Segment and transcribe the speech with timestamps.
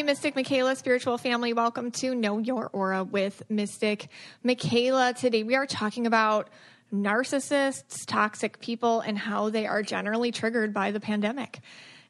[0.00, 1.52] Hey, Mystic Michaela, spiritual family.
[1.52, 4.08] Welcome to Know Your Aura with Mystic
[4.42, 5.12] Michaela.
[5.12, 6.48] Today we are talking about
[6.90, 11.60] narcissists, toxic people, and how they are generally triggered by the pandemic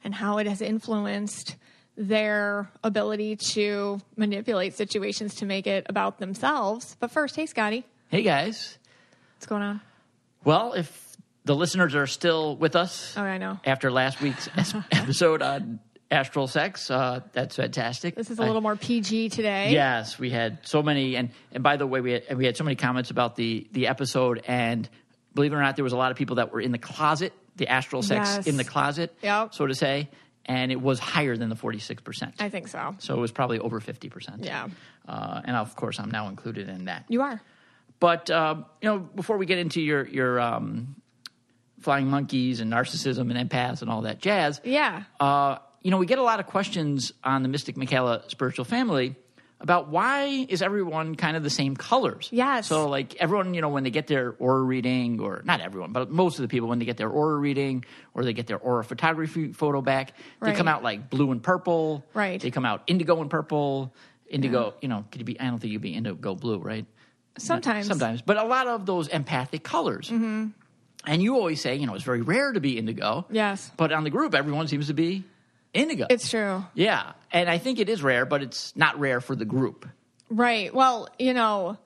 [0.05, 1.57] and how it has influenced
[1.97, 6.97] their ability to manipulate situations to make it about themselves.
[7.01, 8.79] But first, hey, Scotty, Hey guys.
[9.35, 9.81] what's going on?
[10.45, 13.59] Well, if the listeners are still with us Oh, I know.
[13.65, 14.49] after last week's
[14.93, 15.81] episode on
[16.11, 18.15] astral sex, uh, that's fantastic.
[18.15, 19.73] This is a little more PG today.
[19.73, 22.65] Yes, we had so many, and and by the way, we had, we had so
[22.65, 24.89] many comments about the the episode, and
[25.35, 27.33] believe it or not, there was a lot of people that were in the closet,
[27.57, 28.47] the astral sex Yes.
[28.47, 29.55] in the closet, Yep.
[29.55, 30.09] so to say,
[30.47, 32.35] and it was higher than the forty six percent.
[32.41, 32.97] I think so.
[32.99, 34.43] So it was probably over fifty percent.
[34.45, 34.69] Yeah.
[35.09, 37.05] uh, and of course, I'm now included in that.
[37.09, 37.41] You are.
[38.01, 40.97] But um, you know, before we get into your your um,
[41.81, 45.05] flying monkeys and narcissism and empaths and all that jazz, Yeah.
[45.21, 49.17] uh, you know, we get a lot of questions on the Mystic Michaela spiritual family
[49.63, 52.29] about why is everyone kind of the same colors?
[52.33, 52.67] Yes.
[52.67, 56.11] So like everyone, you know, when they get their aura reading, or not everyone, but
[56.11, 58.83] most of the people when they get their aura reading or they get their aura
[58.83, 60.57] photography photo back, they Right.
[60.57, 62.05] come out like blue and purple.
[62.15, 62.41] Right.
[62.41, 63.93] They come out indigo and purple.
[64.29, 65.41] Indigo, you know, could you be?
[65.41, 66.87] I don't think you'd be indigo blue, right?
[67.37, 67.87] Sometimes.
[67.87, 67.93] Mm-hmm.
[67.99, 70.09] Sometimes, but a lot of those empathic colors.
[70.11, 73.27] And you always say, you know, it's very rare to be indigo.
[73.31, 73.71] Yes.
[73.77, 75.25] But on the group, everyone seems to be
[75.75, 76.07] indigo.
[76.11, 76.65] It's true.
[76.75, 79.87] yeah, and I think it is rare, but it's not rare for the group.
[80.29, 80.73] Right.
[80.75, 81.79] Well, you know,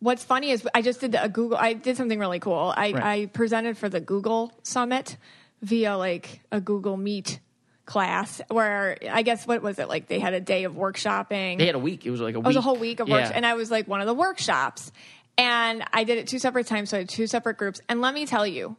[0.00, 1.56] what's funny is I just did a Google.
[1.58, 2.72] I did something really cool.
[2.76, 3.02] I, Right.
[3.02, 5.16] I presented for the Google Summit
[5.62, 7.40] via like a Google Meet
[7.86, 11.58] class where I guess what was it like they had a day of workshopping.
[11.58, 12.04] They had a week.
[12.06, 12.44] It was like a week.
[12.44, 13.30] It was a whole week of Yeah.
[13.34, 14.92] and I was like one of the workshops.
[15.38, 17.80] And I did it two separate times, so I had two separate groups.
[17.88, 18.76] And let me tell you,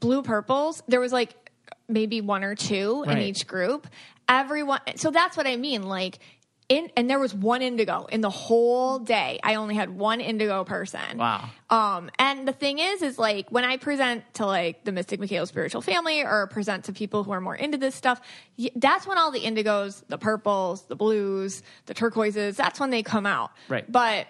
[0.00, 1.34] blue purples, there was like
[1.88, 3.86] maybe one or two in each group.
[4.28, 5.84] Everyone, so that's what I mean.
[5.84, 6.18] Like,
[6.68, 9.40] in, and there was one indigo in the whole day.
[9.42, 11.16] I only had one indigo person.
[11.16, 11.48] Wow.
[11.70, 15.46] Um, and the thing is, is like when I present to like the Mystic Michaela
[15.46, 18.20] spiritual family or present to people who are more into this stuff,
[18.76, 23.24] that's when all the indigos, the purples, the blues, the turquoises, that's when they come
[23.24, 23.50] out.
[23.68, 23.90] Right.
[23.90, 24.26] But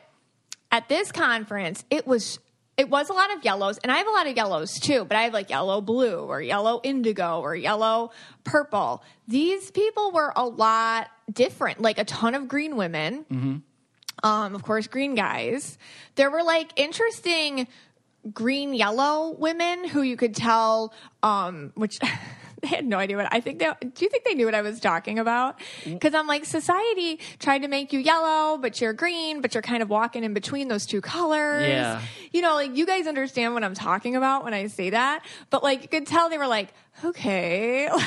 [0.71, 2.39] at this conference, it was
[2.78, 5.16] it was a lot of yellows, and I have a lot of yellows too, but
[5.16, 8.12] I have like yellow blue or yellow indigo or yellow
[8.44, 9.03] purple.
[9.27, 13.65] These people were a lot different, like a ton of green women.
[14.22, 15.77] Um, of course, green guys.
[16.15, 17.67] There were like interesting
[18.33, 21.99] green yellow women who you could tell, um, which
[22.63, 23.59] they had no idea what I think.
[23.59, 25.59] They, do you think they knew what I was talking about?
[25.85, 29.83] Because I'm like, society tried to make you yellow, but you're green, but you're kind
[29.83, 31.67] of walking in between those two colors.
[31.69, 32.01] Yeah.
[32.33, 35.63] You know, like you guys understand what I'm talking about when I say that, but
[35.63, 36.69] like you could tell they were like,
[37.05, 37.89] okay.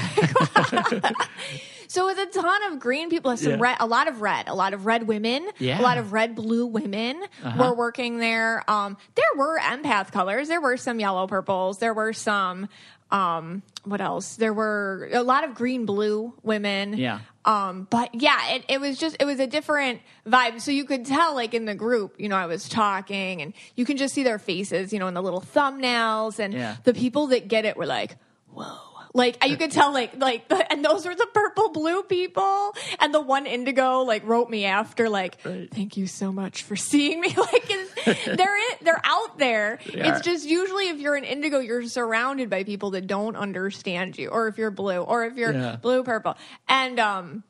[1.88, 3.58] So it was a ton of green people, some Yeah.
[3.60, 5.74] red, a lot of red, a lot of red women, Yeah.
[5.74, 5.82] Uh-huh.
[5.82, 7.22] a lot of red blue women
[7.60, 8.64] were working there.
[8.72, 10.48] Um, there were empath colors.
[10.48, 11.80] There were some yellow purples.
[11.80, 12.70] There were some,
[13.12, 14.36] um, what else?
[14.36, 16.98] There were a lot of green blue women.
[16.98, 17.20] Yeah.
[17.44, 20.62] Um, but yeah, it, it was just, it was a different vibe.
[20.62, 23.84] So you could tell, like in the group, you know, I was talking and you
[23.86, 26.40] can just see their faces, you know, in the little thumbnails.
[26.40, 26.76] And Yeah.
[26.84, 28.16] the people that get it were like,
[28.52, 28.78] whoa.
[29.14, 33.14] Like you could tell, like like, the, and those were the purple blue people, and
[33.14, 35.70] the one indigo like wrote me after, like, Right.
[35.70, 37.34] thank you so much for seeing me.
[37.38, 37.68] Like,
[38.26, 39.80] they're in, they're out there.
[39.94, 40.10] Yeah.
[40.16, 44.30] It's just usually if you're an indigo, you're surrounded by people that don't understand you,
[44.30, 45.76] or if you're blue, or if you're Yeah.
[45.76, 46.36] blue purple,
[46.70, 47.44] and um,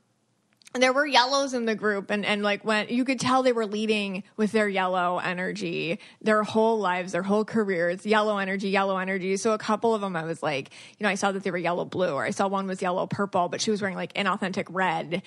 [0.73, 3.65] there were yellows in the group and, and like when you could tell they were
[3.65, 9.35] leading with their yellow energy their whole lives their whole careers yellow energy yellow energy.
[9.37, 11.57] So a couple of them i was like you know i saw that they were
[11.57, 14.67] yellow blue or i saw one was yellow purple but she was wearing like inauthentic
[14.69, 15.23] red.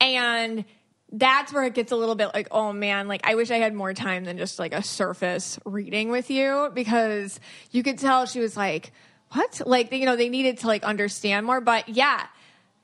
[0.00, 0.64] And
[1.12, 3.74] that's where it gets a little bit like oh man like i wish i had
[3.74, 7.38] more time than just like a surface reading with you because
[7.70, 8.92] you could tell she was like
[9.32, 9.60] what?
[9.66, 11.60] Like you know they needed to like understand more.
[11.60, 12.26] But yeah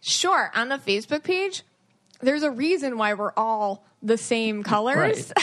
[0.04, 1.62] Sure, on the Facebook page,
[2.22, 5.32] there's a reason why we're all the same colors.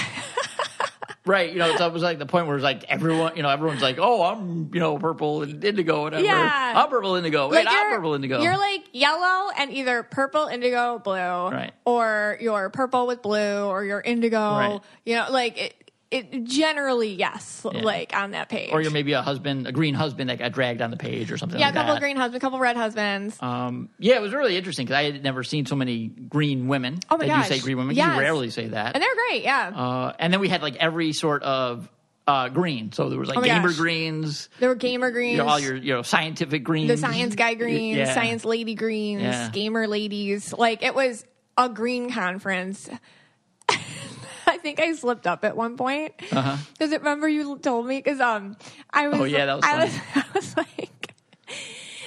[1.25, 1.51] Right.
[1.51, 3.99] You know, it's almost like the point where it's like everyone, you know, everyone's like,
[3.99, 6.23] oh, I'm, you know, purple and indigo, whatever.
[6.23, 6.73] Yeah.
[6.75, 7.49] I'm purple indigo.
[7.49, 8.41] Wait, Like, I'm purple indigo.
[8.41, 11.71] You're like yellow and either purple, indigo, blue, Right.
[11.85, 14.39] or you're purple with blue, or you're indigo.
[14.39, 14.79] Right.
[15.05, 15.75] You know, like it.
[16.11, 18.71] It generally yes, like on that page.
[18.73, 21.38] or you're maybe a husband, a green husband that got dragged on the page or
[21.38, 22.00] something yeah, a couple that.
[22.01, 23.38] green husbands, a couple red husbands.
[23.41, 26.97] Um, yeah, it was really interesting because I had never seen so many green women.
[27.11, 27.50] Oh my that gosh.
[27.51, 27.95] you say green women.
[27.95, 28.15] Yes.
[28.15, 28.95] You rarely say that.
[28.95, 29.67] and they're great, yeah.
[29.75, 31.88] Uh, and then we had like every sort of
[32.25, 32.91] uh, green.
[32.91, 33.77] So there was like Oh gamer gosh.
[33.77, 35.33] greens, there were gamer greens.
[35.38, 38.13] you know, all your you know scientific greens, the science guy greens, Yeah.
[38.15, 39.50] science lady greens, Yeah.
[39.51, 40.53] gamer ladies.
[40.53, 41.23] Like it was
[41.56, 42.89] a green conference.
[44.69, 46.13] I think I slipped up at one point.
[46.18, 48.56] Because remember you told me because um
[48.92, 49.24] I was Uh-huh.
[49.24, 49.86] Oh, yeah, that was I funny.
[49.86, 51.16] was I was like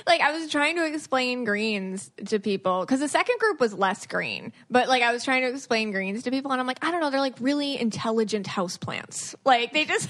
[0.06, 4.06] like I was trying to explain greens to people because the second group was less
[4.06, 6.90] green, but like I was trying to explain greens to people, and I'm like, I
[6.90, 9.34] don't know, they're like really intelligent houseplants.
[9.44, 10.08] Like they just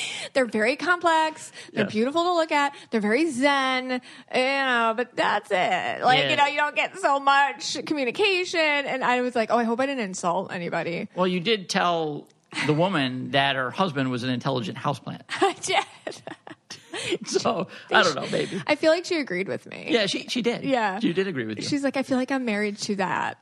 [0.32, 1.90] they're very complex, they're Yeah.
[1.90, 4.00] beautiful to look at, they're very zen,
[4.34, 6.02] you know, but that's it.
[6.04, 6.30] Like Yeah.
[6.30, 9.80] you know, you don't get so much communication, and I was like, oh, I hope
[9.80, 11.08] I didn't insult anybody.
[11.14, 12.26] Well, you did tell
[12.66, 15.22] the woman that her husband was an intelligent houseplant.
[15.40, 16.16] I did.
[17.26, 18.62] So I don't know, maybe.
[18.66, 19.86] I feel like she agreed with me.
[19.88, 20.62] Yeah, she she did.
[20.62, 21.00] Yeah.
[21.00, 21.64] she did agree with you.
[21.64, 23.38] She's like, I feel like I'm married to that.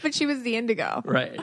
[0.02, 1.02] but she was the indigo.
[1.04, 1.40] right.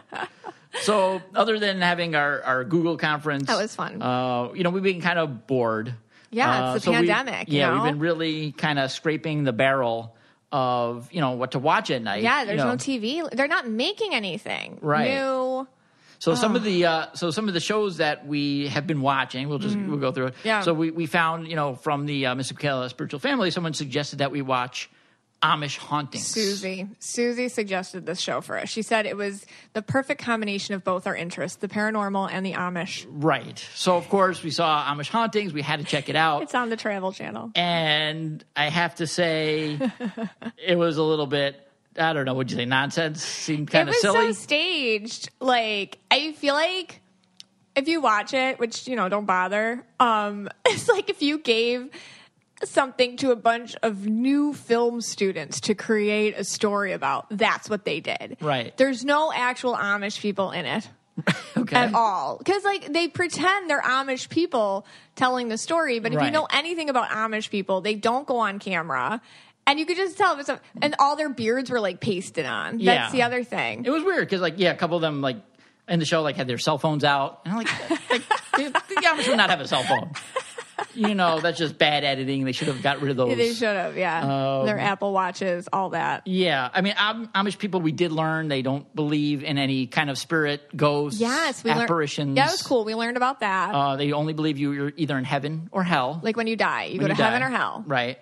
[0.82, 4.02] So, other than having our, our Google conference, That was fun.
[4.02, 5.94] Uh, you know, we've been kind of bored.
[6.30, 7.76] Yeah, it's the so we- pandemic, you yeah, know?
[7.76, 10.14] we've been really kind of scraping the barrel
[10.52, 12.22] of you know what to watch at night.
[12.22, 12.72] Yeah, you there's know.
[12.72, 13.30] no TV.
[13.32, 15.14] They're not making anything Right.
[15.16, 15.68] new.
[16.20, 19.50] So some of the uh, so some of the shows that we have been watching,
[19.50, 20.34] we'll just we'll go through it.
[20.44, 20.62] Yeah.
[20.62, 24.20] So we, we found you know from the uh, Mystic Michaela Spiritual Family, someone suggested
[24.20, 24.90] that we watch
[25.44, 26.26] Amish Hauntings.
[26.26, 26.88] Susie.
[27.00, 28.70] Susie suggested this show for us.
[28.70, 32.54] She said it was the perfect combination of both our interests, the paranormal and the
[32.54, 33.06] Amish.
[33.10, 33.64] Right.
[33.76, 35.54] So of course we saw Amish Hauntings.
[35.54, 36.42] We had to check it out.
[36.42, 37.52] It's on the Travel Channel.
[37.56, 39.80] and I have to say,
[40.58, 41.56] it was a little bit.
[42.00, 42.34] I don't know.
[42.36, 43.24] Would you say nonsense?
[43.24, 44.20] Seemed kind of silly.
[44.24, 45.30] it was so staged.
[45.40, 47.02] Like I feel like
[47.76, 49.86] if you watch it, which you know, don't bother.
[50.00, 51.90] Um, it's like if you gave
[52.64, 57.28] something to a bunch of new film students to create a story about.
[57.30, 58.38] That's what they did.
[58.42, 58.76] Right.
[58.78, 60.90] There's no actual Amish people in it.
[61.58, 61.76] okay.
[61.76, 66.30] at all because like they pretend they're amish people telling the story but if you
[66.30, 69.20] know anything about amish people they don't go on camera
[69.66, 72.80] and you could just tell it's a, and all their beards were like pasted on
[72.80, 72.94] Yeah.
[72.98, 75.38] that's the other thing It was weird because, like, yeah, a couple of them, like,
[75.88, 78.22] in the show, like, had their cell phones out, and I'm like, like
[78.56, 80.12] the, the Amish would not have a cell phone.
[80.94, 82.46] You know, that's just bad editing.
[82.46, 83.36] They should have got rid of those.
[83.38, 84.22] They should have yeah
[84.60, 88.48] Um, their apple watches all that Yeah, I mean, Am- Amish people, we did learn
[88.48, 92.36] they don't believe in any kind of spirit, ghosts, yes we apparitions.
[92.38, 95.18] yeah it was cool we learned about that Uh, they only believe you, you're either
[95.18, 96.20] in heaven or hell.
[96.24, 97.48] like when you die you when go to you heaven die.
[97.48, 98.20] or hell Right.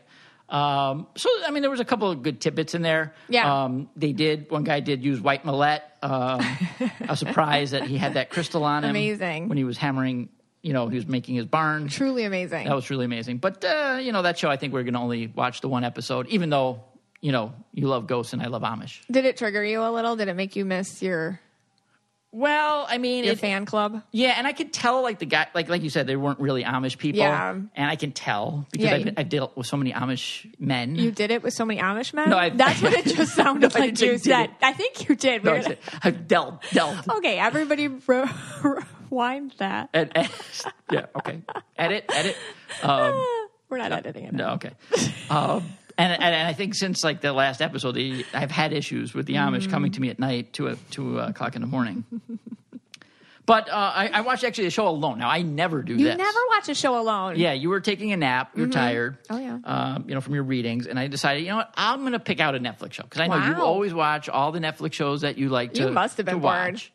[0.48, 3.16] Um, so, I mean, there was a couple of good tidbits in there.
[3.28, 3.64] Yeah.
[3.64, 5.82] Um, they did, one guy did use white millet.
[6.04, 8.92] Um, I was surprised that he had that crystal on him.
[8.92, 9.50] Amazing.
[9.50, 10.30] When he was hammering,
[10.66, 11.88] you know, he was making his barn.
[11.88, 13.38] truly amazing That was really amazing.
[13.38, 15.84] But, uh, you know, that show, I think we're going to only watch the one
[15.84, 16.82] episode, even though,
[17.22, 19.02] you know, you love ghosts and I love Amish.
[19.12, 21.40] did it trigger you a little did it make you miss your
[22.32, 25.48] Well, I mean, your it, fan club yeah, and I could tell, like the guy,
[25.54, 27.20] like like you said, they weren't really Amish people.
[27.22, 27.52] Yeah.
[27.54, 30.96] and I can tell because Yeah, I've, you- I've dealt with so many Amish men.
[30.96, 32.30] You did it with so many Amish men?
[32.30, 34.48] No, I- That's what it just sounded No, like you said.
[34.48, 34.50] did.
[34.62, 35.44] I think you did.
[35.46, 37.08] No, I I've dealt, dealt.
[37.18, 38.26] okay, everybody re-
[39.12, 39.90] rewind that.
[39.94, 40.30] Ed, ed-
[40.92, 41.42] yeah, okay.
[41.78, 42.36] Edit, edit.
[42.84, 43.14] Um,
[43.70, 44.34] We're not editing it.
[44.34, 44.72] no, okay.
[45.30, 45.64] Um,
[45.98, 49.26] and, and and I think since like the last episode, the, I've had issues with
[49.26, 52.04] the Amish coming to me at night, two o- two uh, o'clock in the morning.
[53.48, 55.20] But uh, I, I watched actually the show alone.
[55.20, 56.18] Now I never do You this.
[56.18, 57.36] never watch a show alone.
[57.38, 58.52] Yeah, you were taking a nap.
[58.58, 59.20] You're tired.
[59.30, 59.60] Oh, yeah.
[59.64, 62.20] Um, you know, from your readings, and I decided, you know what, I'm going to
[62.20, 63.62] pick out a Netflix show because I know you Wow.
[63.62, 65.84] always watch all the Netflix shows that you like to.
[65.84, 66.74] You must have been to bored.
[66.74, 66.92] watch.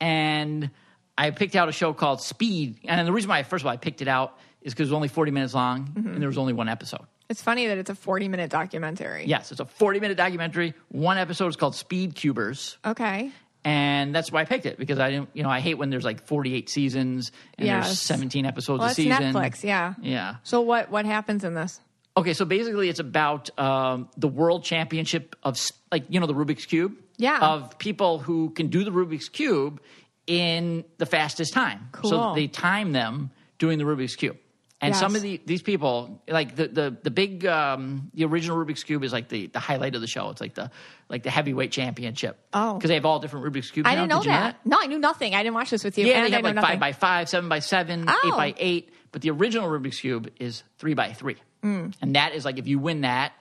[0.00, 0.70] And
[1.16, 3.76] I picked out a show called Speed, and the reason why, first of all, I
[3.76, 6.08] picked it out is because it was only 40 minutes long, Mm-hmm.
[6.14, 7.02] and there was only one episode.
[7.28, 9.24] It's funny that it's a 40 minute documentary.
[9.26, 10.74] Yes, it's a 40 minute documentary.
[10.88, 12.76] One episode is called Speed Cubers.
[12.84, 13.30] Okay.
[13.64, 16.04] And that's why I picked it because I didn't, you know, I hate when there's
[16.04, 19.32] like 48 seasons and there's 17 episodes Well, a season.
[19.32, 19.94] Netflix, yeah.
[20.02, 20.36] Yeah.
[20.42, 21.80] So what what happens in this?
[22.16, 25.56] Okay, so basically, it's about um, the world championship of
[25.92, 26.96] like you know the Rubik's cube.
[27.18, 27.38] Yeah.
[27.40, 29.80] Of people who can do the Rubik's cube
[30.26, 31.88] in the fastest time.
[32.04, 34.36] So they time them doing the Rubik's cube.
[34.80, 38.82] And some of the, these people, like the the the big um, the original Rubik's
[38.82, 40.28] cube is like the, the highlight of the show.
[40.30, 40.72] It's like the
[41.08, 42.36] like the heavyweight championship.
[42.52, 42.74] Oh.
[42.74, 43.88] because they have all different Rubik's cubes.
[43.88, 44.00] I now.
[44.00, 44.56] didn't know Did you that.
[44.66, 45.36] No, I knew nothing.
[45.36, 46.06] I didn't watch this with you.
[46.08, 46.80] Yeah, and they have like know five nothing.
[46.80, 48.20] by five, seven by seven, Oh.
[48.24, 48.92] eight by eight.
[49.12, 51.94] But the original Rubik's cube is three by three, Mm.
[52.02, 53.34] and that is like if you win that,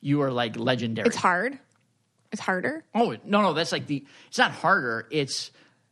[0.00, 1.08] you are like legendary.
[1.08, 1.58] It's hard.
[2.32, 2.84] It's harder.
[2.94, 4.02] Oh no, no, that's like the.
[4.28, 5.06] It's not harder.
[5.10, 5.50] It's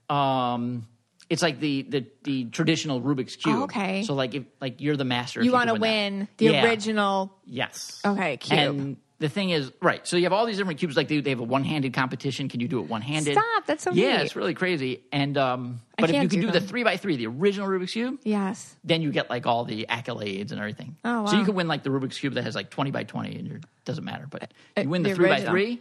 [0.08, 0.86] um,
[1.30, 3.56] it's like the the the traditional Rubik's cube.
[3.56, 4.02] Oh, okay.
[4.04, 5.40] So like if like you're the master.
[5.40, 6.64] if You want to can win the Yeah.
[6.64, 7.32] original.
[7.46, 8.00] Yes.
[8.04, 8.58] Okay, cube.
[8.58, 10.06] And the thing is, right?
[10.06, 10.96] So you have all these different cubes.
[10.96, 12.48] Like they, they have a one-handed competition.
[12.50, 13.32] Can you do it one-handed?
[13.32, 14.24] Stop, that's so yeah, neat.
[14.24, 15.02] it's really crazy.
[15.12, 17.92] And um, but if you can't do do the three by three, the original Rubik's
[17.92, 18.74] cube, Yes.
[18.84, 20.96] then you get like all the accolades and everything.
[21.04, 21.26] Oh, wow.
[21.26, 23.50] So you can win like the Rubik's cube that has like twenty by twenty, and
[23.50, 24.26] it doesn't matter.
[24.28, 25.46] But Uh, you win the, the three original.
[25.46, 25.80] by three,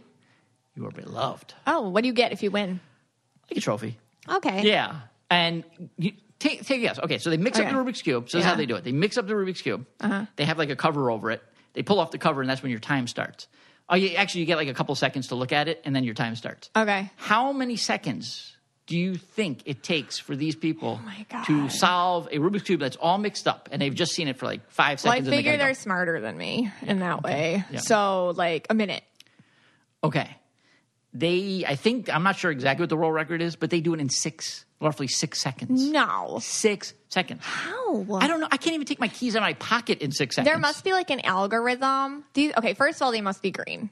[0.76, 1.52] you are beloved.
[1.66, 2.80] Oh, what do you get if you win?
[3.50, 3.98] Like a trophy.
[4.28, 4.62] Okay.
[4.62, 5.00] Yeah,
[5.30, 5.64] and
[5.98, 6.98] you, take take a guess.
[6.98, 8.28] Okay, so they mix up the Rubik's cube.
[8.30, 8.50] So this is Yeah.
[8.50, 8.84] how they do it.
[8.84, 9.86] They mix up the Rubik's cube.
[10.00, 10.26] Uh-huh.
[10.36, 11.42] They have like a cover over it.
[11.74, 13.48] They pull off the cover, and that's when your time starts.
[13.88, 16.04] Oh, you, actually, you get like a couple seconds to look at it, and then
[16.04, 16.70] your time starts.
[16.76, 17.10] Okay.
[17.16, 22.36] How many seconds do you think it takes for these people Oh to solve a
[22.38, 25.12] Rubik's cube that's all mixed up, and they've just seen it for like five Well,
[25.12, 25.30] I seconds?
[25.30, 25.72] they figure they're go?
[25.74, 27.64] smarter than me in that way.
[27.70, 27.80] Yeah.
[27.80, 29.02] So, like a minute.
[30.02, 30.28] Okay.
[31.16, 33.94] They, I think, I'm not sure exactly what the world record is, but they do
[33.94, 35.88] it in six, roughly six seconds.
[35.88, 36.38] No.
[36.42, 37.40] Six seconds.
[37.44, 38.04] How?
[38.20, 38.48] I don't know.
[38.50, 40.50] I can't even take my keys out of my pocket in six seconds.
[40.50, 42.24] There must be like an algorithm.
[42.34, 42.74] These okay.
[42.74, 43.90] First of all, they must be green.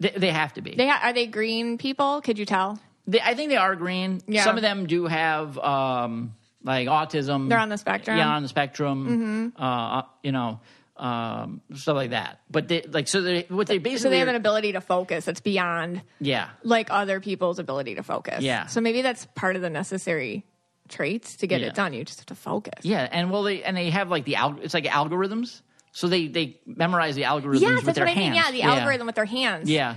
[0.00, 0.74] They, they have to be.
[0.74, 2.20] They ha- are they green people?
[2.22, 2.78] Could you tell?
[3.06, 4.20] They- I think they are green.
[4.26, 4.42] Yeah.
[4.42, 6.34] Some of them do have um,
[6.64, 7.48] like autism.
[7.48, 8.16] They're on the spectrum?
[8.16, 8.26] Mm-hmm.
[8.28, 9.52] Yeah, on the spectrum.
[9.56, 10.58] Uh, you know,
[10.96, 12.40] um, stuff like that.
[12.50, 13.20] But they like so.
[13.22, 16.50] They what they basically So they have an ability to focus that's beyond yeah.
[16.62, 18.42] like other people's ability to focus.
[18.42, 18.66] Yeah.
[18.66, 20.44] So maybe that's part of the necessary
[20.88, 21.68] traits to get Yeah.
[21.68, 21.92] it done.
[21.94, 22.84] You just have to focus.
[22.84, 25.62] Yeah, and well, they and they have like the al- it's like algorithms.
[25.92, 28.34] So they they memorize the algorithms Yes, with that's their what I mean.
[28.34, 29.70] Yeah, the algorithm with their hands.
[29.70, 29.96] Yeah,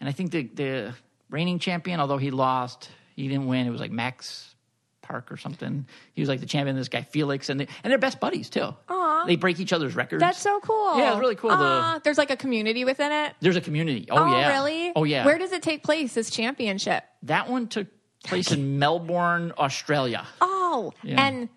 [0.00, 0.94] and I think the the
[1.30, 3.66] reigning champion, although he lost, he didn't win.
[3.66, 4.54] It was like Max
[5.02, 5.86] Park or something.
[6.14, 6.74] He was like the champion.
[6.76, 8.74] This guy Felix, and they, and they're best buddies too.
[8.88, 8.95] Aw.
[9.26, 10.20] They break each other's records.
[10.20, 10.98] That's so cool.
[10.98, 13.34] Yeah, it's really cool to- Aw, ah, there's like a community within it.
[13.40, 14.06] There's a community.
[14.10, 14.48] Oh, oh, yeah.
[14.52, 14.92] really?
[14.96, 15.24] Oh yeah.
[15.24, 16.14] Where does it take place?
[16.14, 17.04] This championship?
[17.22, 17.88] that one took
[18.24, 20.26] place in Melbourne, Australia.
[20.40, 21.24] Oh, Yeah.
[21.26, 21.48] and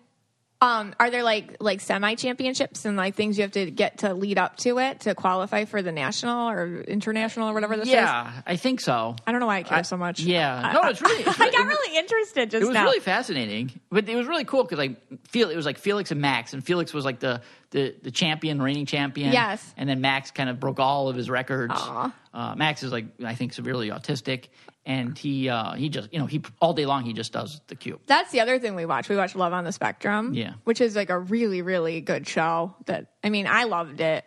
[0.62, 4.12] um, are there like like semi championships and like things you have to get to
[4.12, 7.92] lead up to it to qualify for the national or international or whatever this is?
[7.94, 9.16] Yeah, I think so.
[9.26, 10.20] I don't know why I care I- so much.
[10.20, 10.72] yeah.
[10.74, 12.84] No, it's really- it's I got really interested just It was now.
[12.84, 14.96] really fascinating, but it was really cool because like
[15.28, 17.40] feel it was like Felix and Max, and Felix was like the
[17.70, 19.32] the the champion, reigning champion.
[19.32, 19.72] Yes.
[19.76, 21.72] and then Max kind of broke all of his records.
[21.76, 22.12] Aw.
[22.32, 24.48] Uh, Max is like I think severely autistic,
[24.86, 27.74] and he uh, he just you know he all day long he just does the
[27.74, 28.00] cube.
[28.06, 29.08] That's the other thing we watch.
[29.08, 30.34] We watch Love on the Spectrum.
[30.34, 30.54] Yeah.
[30.64, 34.24] Which is like a really, really good show that I mean, I loved it.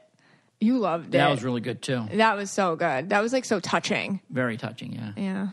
[0.60, 1.17] You loved it.
[1.17, 2.05] That was really good too.
[2.13, 3.10] That was so good.
[3.10, 4.19] That was like so touching.
[4.29, 4.93] Very touching.
[4.93, 5.12] Yeah.
[5.15, 5.48] Yeah.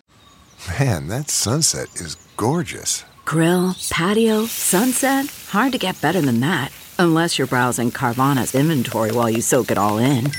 [0.78, 3.04] Man, that sunset is gorgeous.
[3.24, 5.26] Grill, patio, sunset.
[5.48, 6.72] Hard to get better than that.
[6.98, 10.30] Unless you're browsing Carvana's inventory while you soak it all in.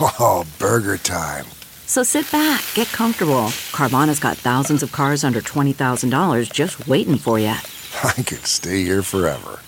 [0.00, 1.46] Oh, burger time.
[1.86, 3.52] So sit back, get comfortable.
[3.72, 7.48] Carvana's got thousands of cars under $20,000 just waiting for you.
[8.04, 9.60] I could stay here forever.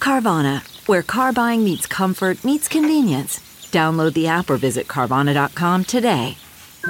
[0.00, 3.40] Carvana, where car buying meets comfort, meets convenience.
[3.70, 6.38] Download the app or visit Carvana.com today.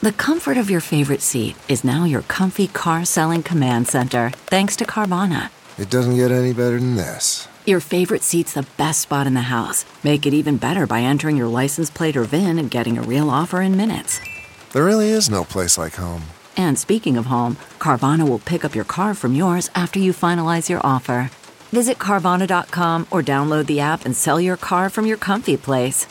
[0.00, 4.76] the comfort of your favorite seat is now your comfy car selling command center, thanks
[4.76, 5.50] to Carvana.
[5.78, 7.48] It doesn't get any better than this.
[7.66, 9.86] Your favorite seat's the best spot in the house.
[10.04, 13.30] Make it even better by entering your license plate or VIN and getting a real
[13.30, 14.20] offer in minutes.
[14.74, 16.24] There really is no place like home.
[16.58, 20.68] And speaking of home, Carvana will pick up your car from yours after you finalize
[20.68, 21.30] your offer.
[21.70, 26.06] Visit Carvana.com or download the app and sell your car from your comfy place.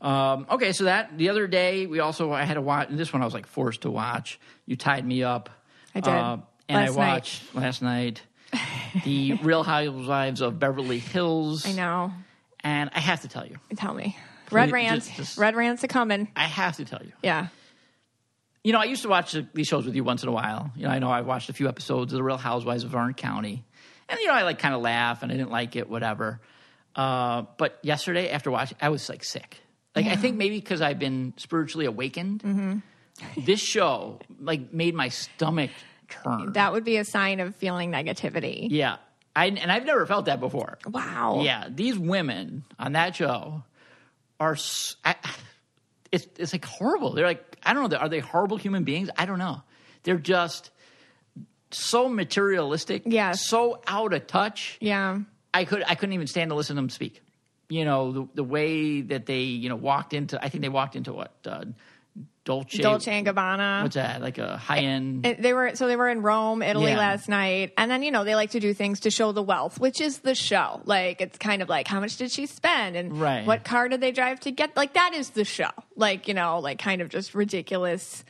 [0.00, 2.90] Um, okay, so that the other day we also I had to watch.
[2.90, 4.38] And this one I was like forced to watch.
[4.66, 5.48] You tied me up.
[5.94, 6.12] I did.
[6.12, 6.36] Uh,
[6.68, 7.12] and Last I night.
[7.12, 8.22] watched last night
[9.04, 11.66] the Real Housewives of Beverly Hills.
[11.66, 12.12] I know.
[12.60, 14.16] And I have to tell you, Tell me.
[14.50, 15.06] Red Rants.
[15.06, 16.28] just- just- Red rants a coming.
[16.36, 17.12] I have to tell you.
[17.22, 17.48] Yeah.
[18.64, 20.72] You know, I used to watch these shows with you once in a while.
[20.76, 23.16] You know, I know I watched a few episodes of the Real Housewives of Orange
[23.16, 23.64] County,
[24.08, 26.40] and you know, I like kind of laugh, and I didn't like it, whatever.
[26.96, 29.60] Uh, but yesterday, after watching, I was like sick.
[29.94, 32.42] Like I think maybe because I've been spiritually awakened.
[32.42, 32.78] Mm-hmm.
[33.44, 35.70] This show like made my stomach
[36.08, 36.52] turn.
[36.52, 38.68] That would be a sign of feeling negativity.
[38.70, 38.96] yeah,
[39.34, 40.78] I and I've never felt that before.
[40.86, 41.40] Wow.
[41.42, 43.62] Yeah, these women on that show
[44.40, 44.56] are.
[45.04, 45.16] I,
[46.12, 47.12] it's it's like horrible.
[47.12, 47.96] They're like I don't know.
[47.96, 49.10] Are they horrible human beings?
[49.18, 49.62] I don't know.
[50.04, 50.70] They're just
[51.70, 53.02] so materialistic.
[53.06, 53.32] Yeah.
[53.32, 54.78] So out of touch.
[54.80, 55.18] Yeah.
[55.52, 57.22] I could I couldn't even stand to listen to them speak.
[57.68, 60.42] You know the the way that they you know walked into.
[60.42, 61.64] I think they walked into what uh,
[62.46, 62.78] Dolce.
[62.80, 63.82] Dolce and Gabbana.
[63.82, 64.22] What's that?
[64.22, 65.24] Like a high end.
[65.38, 66.96] They were so they were in Rome, Italy Yeah.
[66.98, 69.78] last night, and then you know they like to do things to show the wealth,
[69.78, 70.80] which is the show.
[70.84, 73.44] Like it's kind of like how much did she spend, and Right.
[73.44, 74.74] what car did they drive to get?
[74.76, 75.70] Like that is the show.
[75.96, 78.24] Like you know, like kind of just ridiculous,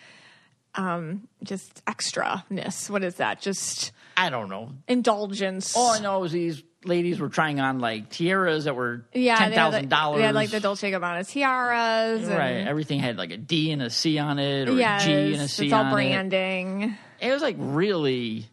[0.74, 2.90] um, just extraness.
[2.90, 3.40] What is that?
[3.40, 4.70] Just I don't know.
[4.88, 5.76] indulgence.
[5.76, 9.52] All I know is these ladies were trying on like tiaras that were yeah, ten
[9.72, 10.18] like, dollars.
[10.18, 12.66] They had like the Dolce Gabbana tiaras, and, Right.
[12.66, 15.42] Everything had like a D and a C on it, or Yes, a G and
[15.42, 15.66] a C on it.
[15.66, 16.82] it's all branding.
[17.20, 17.28] it.
[17.28, 18.46] It was like really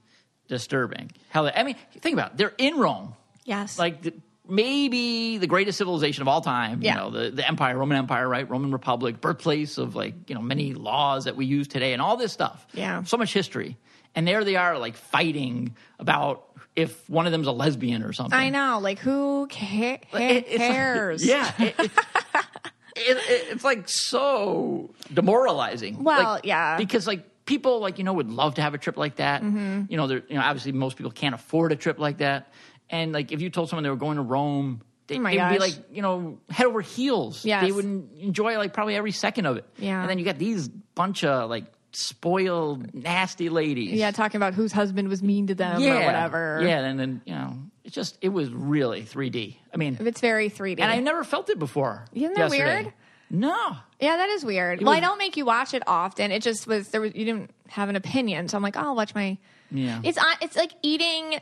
[0.47, 1.11] disturbing.
[1.29, 2.37] How I mean, think about it.
[2.37, 3.15] They're in Rome.
[3.45, 4.13] Yes, Like, the,
[4.47, 6.81] maybe the greatest civilization of all time.
[6.81, 6.93] Yeah.
[6.93, 8.49] You know, the, the empire, Roman Empire, right?
[8.49, 12.17] Roman Republic, birthplace of like, you know, many laws that we use today and all
[12.17, 12.65] this stuff.
[12.73, 13.03] Yeah.
[13.03, 13.77] So much history.
[14.15, 16.45] And there they are like fighting about
[16.75, 18.37] if one of them's a lesbian or something.
[18.37, 18.79] I know.
[18.81, 21.25] Like, who ca- It- it's like- cares?
[21.25, 21.51] yeah.
[21.59, 21.91] It, it,
[22.95, 26.03] it, it- it's like so demoralizing.
[26.03, 26.77] Well, Like, yeah.
[26.77, 29.41] Because like people like you know would love to have a trip like that.
[29.41, 29.83] Mm-hmm.
[29.89, 32.51] You know, they're you know obviously most people can't afford a trip like that.
[32.89, 35.59] And like if you told someone they were going to Rome, they, Oh would be
[35.59, 37.43] like you know head over heels.
[37.45, 37.63] Yes.
[37.63, 37.85] They would
[38.19, 39.65] enjoy like probably every second of it.
[39.77, 39.99] Yeah.
[40.01, 43.93] And then you got these bunch of like spoiled nasty ladies.
[43.93, 46.01] Yeah, talking about whose husband was mean to them Yeah.
[46.01, 46.59] or whatever.
[46.63, 49.55] Yeah, and then you know it's just it was really 3D.
[49.73, 50.79] I mean, It's very 3D.
[50.81, 52.05] and I've never felt it before.
[52.13, 52.83] Isn't that yesterday.
[52.83, 52.93] weird?
[53.29, 53.55] No.
[53.99, 54.81] yeah, that is weird.
[54.81, 56.31] well, I don't make you watch it often.
[56.31, 58.95] It just was there was you didn't have an opinion, so I'm like, oh, I'll
[58.95, 59.37] watch my.
[59.71, 60.01] Yeah.
[60.03, 60.33] It's on.
[60.41, 61.39] It's like eating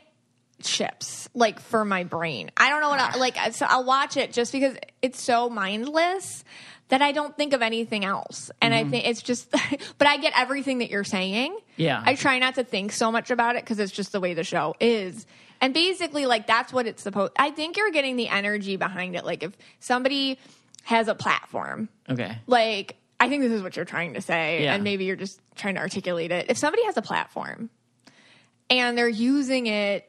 [0.62, 2.50] chips, like for my brain.
[2.56, 3.36] I don't know what I, like.
[3.52, 6.44] So I'll watch it just because it's so mindless
[6.92, 8.50] that I don't think of anything else.
[8.60, 8.90] And I mm-hmm.
[8.90, 9.50] think it's just,
[9.98, 11.56] but I get everything that you're saying.
[11.78, 12.02] Yeah.
[12.04, 14.44] I try not to think so much about it because it's just the way the
[14.44, 15.26] show is.
[15.62, 17.32] And basically, like that's what it's supposed.
[17.38, 19.24] I think you're getting the energy behind it.
[19.24, 20.38] Like if somebody
[20.84, 22.36] has a platform, Okay.
[22.46, 24.74] like I think this is what you're trying to say, Yeah.
[24.74, 26.50] and maybe you're just trying to articulate it.
[26.50, 27.70] If somebody has a platform
[28.68, 30.06] and they're using it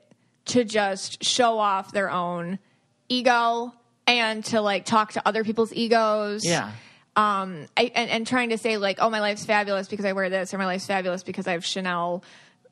[0.47, 2.59] to just show off their own
[3.07, 3.73] ego
[4.07, 6.72] and to like talk to other people's egos, Yeah.
[7.15, 10.29] um, I, and, and trying to say like, oh, my life's fabulous because I wear
[10.29, 12.24] this, or my life's fabulous because I have Chanel,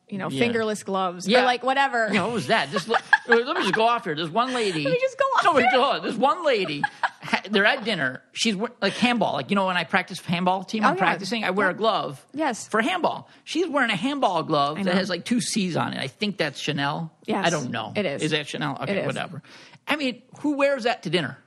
[0.10, 0.40] you know, Yeah.
[0.40, 1.42] fingerless gloves, Yeah.
[1.42, 2.08] or like whatever.
[2.08, 2.70] You know, what was that?
[2.72, 4.16] Just let, let me just go off here.
[4.16, 4.84] There's one lady.
[4.86, 5.80] Let me just go off No, wait, here.
[5.80, 6.02] hold on.
[6.02, 6.84] There's one lady.
[7.22, 8.22] ha- They're at dinner.
[8.34, 9.34] She's we- like handball.
[9.34, 11.00] Like you know, when I practice handball team, I'm Oh, yeah.
[11.00, 11.46] practicing.
[11.46, 12.26] I wear a glove.
[12.34, 12.68] Yes.
[12.68, 14.92] For handball, she's wearing a handball glove that know.
[14.92, 16.00] has like two C's on it.
[16.00, 17.10] I think that's Chanel.
[17.26, 17.46] Yes.
[17.46, 17.94] I don't know.
[17.96, 18.22] It is.
[18.24, 18.78] Is that Chanel?
[18.82, 19.06] Okay, It is.
[19.06, 19.42] whatever.
[19.88, 21.38] I mean, who wears that to dinner?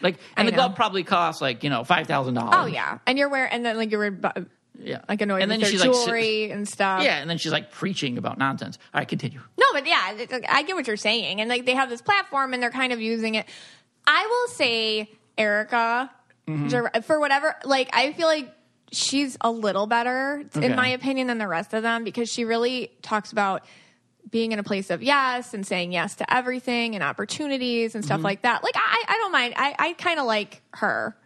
[0.00, 0.62] Like, and I the know.
[0.68, 2.54] glove probably costs like you know five thousand dollars.
[2.56, 4.22] Oh yeah, and you're wearing, and then like you're wearing,
[4.78, 5.00] yeah.
[5.08, 7.02] like annoyed and with then she's like, jewelry and stuff.
[7.02, 8.78] yeah, and then she's like preaching about nonsense.
[8.94, 9.40] All right, continue.
[9.58, 10.16] No, but yeah,
[10.48, 13.00] I get what you're saying, and like they have this platform, and they're kind of
[13.00, 13.46] using it.
[14.06, 16.10] I will say, Erica,
[16.48, 17.00] Mm-hmm.
[17.02, 18.50] For whatever, like I feel like
[18.90, 20.64] she's a little better, Okay.
[20.64, 23.66] in my opinion, than the rest of them because she really talks about
[24.30, 28.08] being in a place of yes and saying yes to everything and opportunities and Mm-hmm.
[28.14, 28.62] stuff like that.
[28.62, 29.54] Like I, I don't mind.
[29.56, 31.16] I, I kind of like her.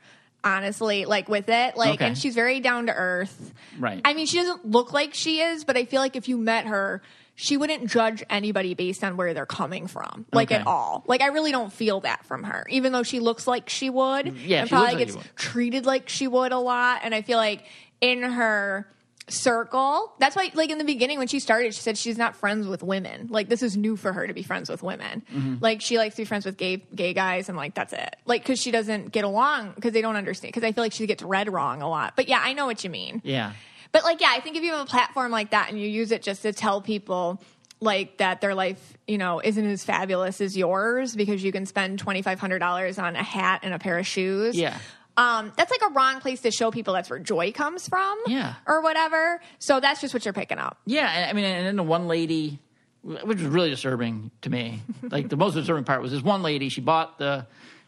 [0.44, 2.04] Honestly, like with it, like, Okay.
[2.06, 3.54] and she's very down to earth.
[3.78, 4.00] Right.
[4.04, 6.66] I mean, she doesn't look like she is, but I feel like if you met
[6.66, 7.00] her,
[7.36, 10.56] she wouldn't judge anybody based on where they're coming from, like Okay.
[10.60, 11.04] at all.
[11.06, 14.36] Like I really don't feel that from her, even though she looks like she would.
[14.36, 17.02] Yeah, and probably like gets treated like she would a lot.
[17.04, 17.64] And I feel like
[18.00, 18.88] in her
[19.28, 22.66] circle, that's why, like in the beginning when she started, she said she's not friends
[22.66, 23.28] with women.
[23.30, 25.22] Like this is new for her to be friends with women.
[25.32, 25.56] Mm-hmm.
[25.60, 28.16] Like she likes to be friends with gay gay guys, and like that's it.
[28.26, 30.52] Like because she doesn't get along because they don't understand.
[30.52, 32.14] Because I feel like she gets read wrong a lot.
[32.16, 33.22] But yeah, I know what you mean.
[33.24, 33.52] Yeah.
[33.92, 36.12] But like, yeah, I think if you have a platform like that and you use
[36.12, 37.42] it just to tell people
[37.80, 41.98] like that their life, you know, isn't as fabulous as yours because you can spend
[41.98, 44.56] twenty five hundred dollars on a hat and a pair of shoes.
[44.56, 44.78] Yeah.
[45.16, 48.18] Um, that's like a wrong place to show people that's where joy comes from.
[48.26, 48.54] Yeah.
[48.66, 49.40] Or whatever.
[49.58, 50.78] So that's just what you're picking up.
[50.86, 52.60] Yeah, I mean, and then the one lady,
[53.02, 54.80] which was really disturbing to me.
[55.10, 56.68] like the most disturbing part was this one lady.
[56.68, 57.46] She bought the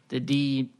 [0.08, 0.70] the D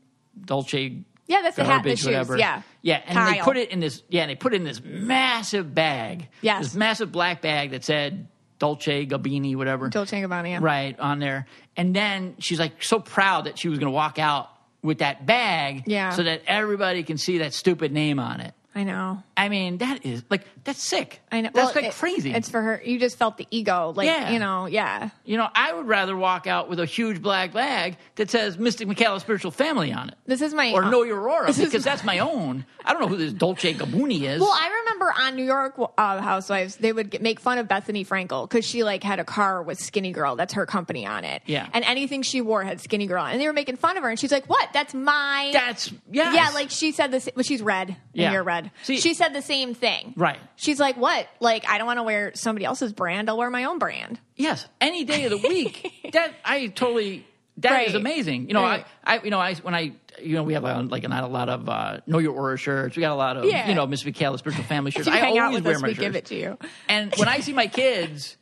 [0.45, 1.05] Dolce.
[1.27, 2.37] Yeah, that's the hat the shoes, whatever.
[2.37, 2.61] yeah.
[2.83, 4.03] yeah, and they put it in this.
[4.11, 6.29] Yeah, and they put it in this massive bag.
[6.43, 6.65] Yes.
[6.65, 8.29] this massive black bag that said
[8.59, 9.89] Dolce Gabbini, whatever.
[9.89, 10.51] Dolce and Gabbana.
[10.51, 10.59] yeah.
[10.61, 11.47] Right on there,
[11.79, 14.51] and then she's like so proud that she was going to walk out
[14.85, 16.11] with that bag, Yeah.
[16.11, 18.53] so that everybody can see that stupid name on it.
[18.77, 19.23] I know.
[19.37, 21.21] I mean, that is like that's sick.
[21.31, 21.51] I know.
[21.55, 22.33] That's Well, like it- crazy.
[22.33, 22.83] It's for her.
[22.85, 23.93] You just felt the ego.
[23.95, 24.31] Like, Yeah.
[24.31, 25.11] you know, yeah.
[25.25, 28.89] You know, I would rather walk out with a huge black bag that says Mystic
[28.89, 30.15] Michaela Spiritual Family on it.
[30.27, 30.73] This is my.
[30.73, 32.65] Or uh, Know Your Aura, this because that's my own.
[32.85, 34.41] I don't know who this Dolce Gabbani is.
[34.41, 38.07] Well, I remember on New York uh, Housewives, they would get, make fun of Bethenny
[38.07, 40.35] Frankel because she like had a car with Skinny Girl.
[40.37, 41.43] That's her company on it.
[41.47, 41.69] Yeah.
[41.73, 44.09] and anything she wore had Skinny Girl, on and they were making fun of her.
[44.11, 44.69] And she's like, "What?
[44.73, 46.35] That's my." That's- yes.
[46.35, 47.29] Yeah, like she said this.
[47.35, 47.97] But she's red.
[48.13, 48.25] Yeah.
[48.27, 48.64] And you're red.
[48.83, 50.15] See- she said the same thing.
[50.17, 50.39] Right.
[50.57, 51.29] She's like, "What?
[51.41, 53.29] Like I don't want to wear somebody else's brand.
[53.29, 56.09] I'll wear my own brand." yes, any day of the week.
[56.13, 57.27] that I totally.
[57.59, 58.01] That is Right.
[58.01, 58.49] amazing.
[58.49, 58.85] You know, Right.
[59.05, 61.29] I, I, you know, I when I, you know, we have uh, like not a
[61.29, 62.97] lot of uh, Know Your Aura shirts.
[62.97, 63.69] We got a lot of, Yeah.
[63.69, 65.07] you know, Mystic Michaela Spiritual Family shirts.
[65.07, 66.59] I hang out always with wear us, my we give it to you.
[66.89, 68.37] And when I see my kids,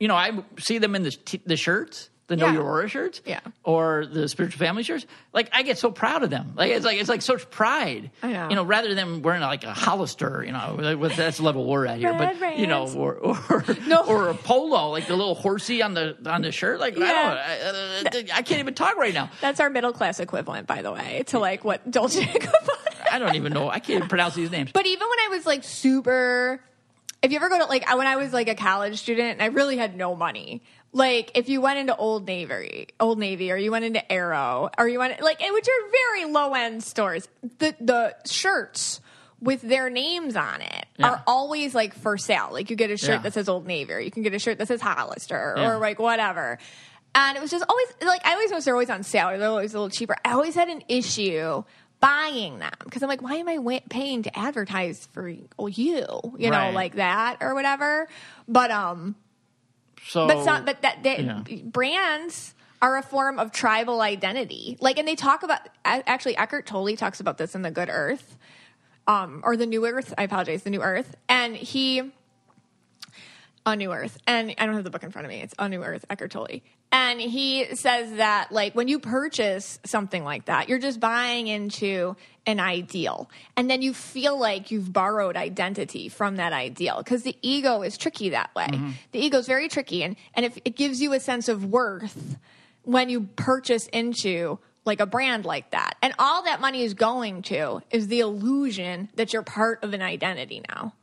[0.00, 2.08] you know, I see them in the, t- the shirts.
[2.28, 2.52] The Know Yeah.
[2.52, 3.40] Your Aura shirts, Yeah.
[3.64, 5.04] or the Spiritual Family shirts.
[5.32, 6.52] Like I get so proud of them.
[6.56, 8.10] Like it's like it's like such pride.
[8.22, 8.48] Know.
[8.50, 10.76] You know, rather than wearing like a Hollister, you know,
[11.08, 12.12] that's the level we're at here.
[12.12, 14.04] Red but you know, or or, No.
[14.04, 16.78] or a polo, like the little horsey on the on the shirt.
[16.80, 19.30] Like I don't, uh, I, I can't even talk right now.
[19.40, 23.10] That's our middle class equivalent, by the way, to like what Dolce Gabbana.
[23.10, 23.70] I don't even know.
[23.70, 24.70] I can't even pronounce these names.
[24.72, 26.60] But even when I was like super,
[27.22, 29.46] if you ever go to like when I was like a college student and I
[29.46, 33.70] really had no money, like if you went into Old Navy, Old Navy, or you
[33.70, 38.16] went into Arrow, or you went like which are very low end stores, the the
[38.26, 39.00] shirts
[39.40, 41.10] with their names on it Yeah.
[41.10, 42.48] are always like for sale.
[42.50, 43.18] Like you get a shirt Yeah.
[43.18, 45.70] that says Old Navy, or you can get a shirt that says Hollister, Yeah.
[45.70, 46.58] or like whatever.
[47.14, 49.28] And it was just always like I always noticed they're always on sale.
[49.30, 50.16] Or they're always a little cheaper.
[50.24, 51.62] I always had an issue
[52.00, 55.48] buying them because I'm like, why am I paying to advertise for you?
[55.58, 56.74] You know, Right.
[56.74, 58.08] like that or whatever.
[58.46, 59.16] But um,
[60.06, 60.64] So, but not.
[60.66, 61.42] But that they, yeah.
[61.64, 64.76] brands are a form of tribal identity.
[64.80, 68.36] Like, and they talk about actually Eckhart Tolle talks about this in The Good Earth,
[69.06, 70.14] um, or the New Earth.
[70.16, 72.12] I apologize, the New Earth, and he.
[73.72, 75.40] A New Earth, and I don't have the book in front of me.
[75.40, 80.24] It's on New Earth, Eckhart Tolle, and he says that like when you purchase something
[80.24, 85.36] like that, you're just buying into an ideal, and then you feel like you've borrowed
[85.36, 86.98] identity from that ideal.
[86.98, 88.68] Because the ego is tricky that way.
[88.68, 88.90] Mm-hmm.
[89.12, 92.38] The ego is very tricky, and and if it gives you a sense of worth
[92.84, 97.42] when you purchase into like a brand like that, and all that money is going
[97.42, 100.94] to is the illusion that you're part of an identity now.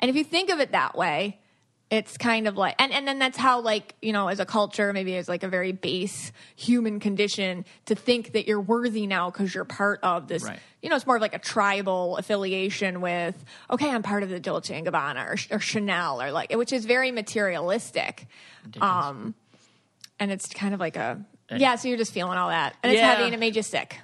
[0.00, 1.38] And if you think of it that way,
[1.88, 4.92] it's kind of like and, and then that's how like you know as a culture
[4.92, 9.54] maybe as like a very base human condition to think that you're worthy now because
[9.54, 10.58] you're part of this Right.
[10.82, 13.36] you know it's more of like a tribal affiliation with
[13.70, 16.84] okay i'm part of the dolce and gabbana or, or chanel or like which is
[16.86, 18.26] very materialistic
[18.80, 19.34] um
[20.18, 21.24] and it's kind of like a
[21.56, 23.10] yeah so you're just feeling all that and it's Yeah.
[23.10, 23.96] heavy and it made you sick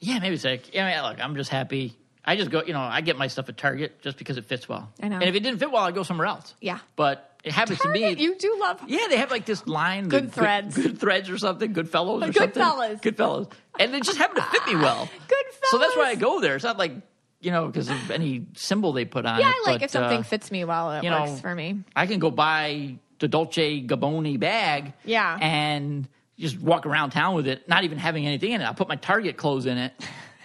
[0.00, 1.96] Yeah, maybe it's like, yeah, I mean, look, I'm just happy.
[2.24, 4.68] I just go, you know, I get my stuff at Target just because it fits
[4.68, 4.92] well.
[5.02, 5.16] I know.
[5.16, 6.54] And if it didn't fit well, I'd go somewhere else.
[6.60, 6.78] Yeah.
[6.96, 8.22] But it happens to Target, me.
[8.24, 10.74] you do love yeah, they have like this line, Good the threads.
[10.74, 13.00] good, good threads or something, good fellows or Good something, fellas.
[13.00, 13.46] good fellows,
[13.78, 15.08] and it just happen to fit me well.
[15.28, 15.36] Good
[15.70, 16.56] So that's why I go there.
[16.56, 16.92] It's not like
[17.40, 19.54] you know because of any symbol they put on yeah it.
[19.54, 21.84] i like but, if something uh, fits me well it you works know, for me
[21.94, 25.38] I can go buy the Dolce Gabbana bag, Yeah.
[25.40, 28.64] and just walk around town with it, not even having anything in it.
[28.64, 29.92] I'll put my Target clothes in it,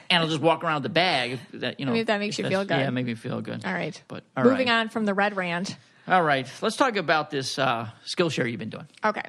[0.09, 1.39] and I'll just walk around with the bag.
[1.53, 2.77] That you know, I mean, if that makes you feel good.
[2.77, 3.65] Yeah, make me feel good.
[3.65, 4.79] all right but all moving right.
[4.79, 5.75] on from the red rand
[6.07, 8.87] All right, let's talk about this uh, Skillshare you've been doing.
[9.05, 9.23] Okay.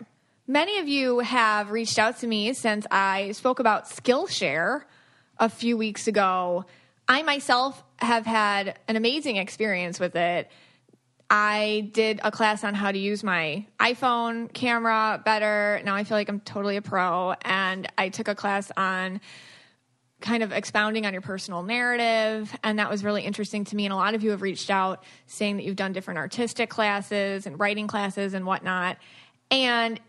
[0.47, 4.83] Many of you have reached out to me since I spoke about Skillshare
[5.39, 6.65] a few weeks ago.
[7.09, 10.51] I myself have had an amazing experience with it.
[11.31, 15.81] I did a class on how to use my iPhone camera better.
[15.85, 17.35] Now I feel like I'm totally a pro.
[17.43, 19.21] And I took a class on
[20.25, 22.53] kind of expounding on your personal narrative.
[22.65, 23.85] And that was really interesting to me.
[23.85, 27.47] And a lot of you have reached out saying that you've done different artistic classes
[27.47, 28.97] and writing classes and whatnot.
[29.51, 30.01] And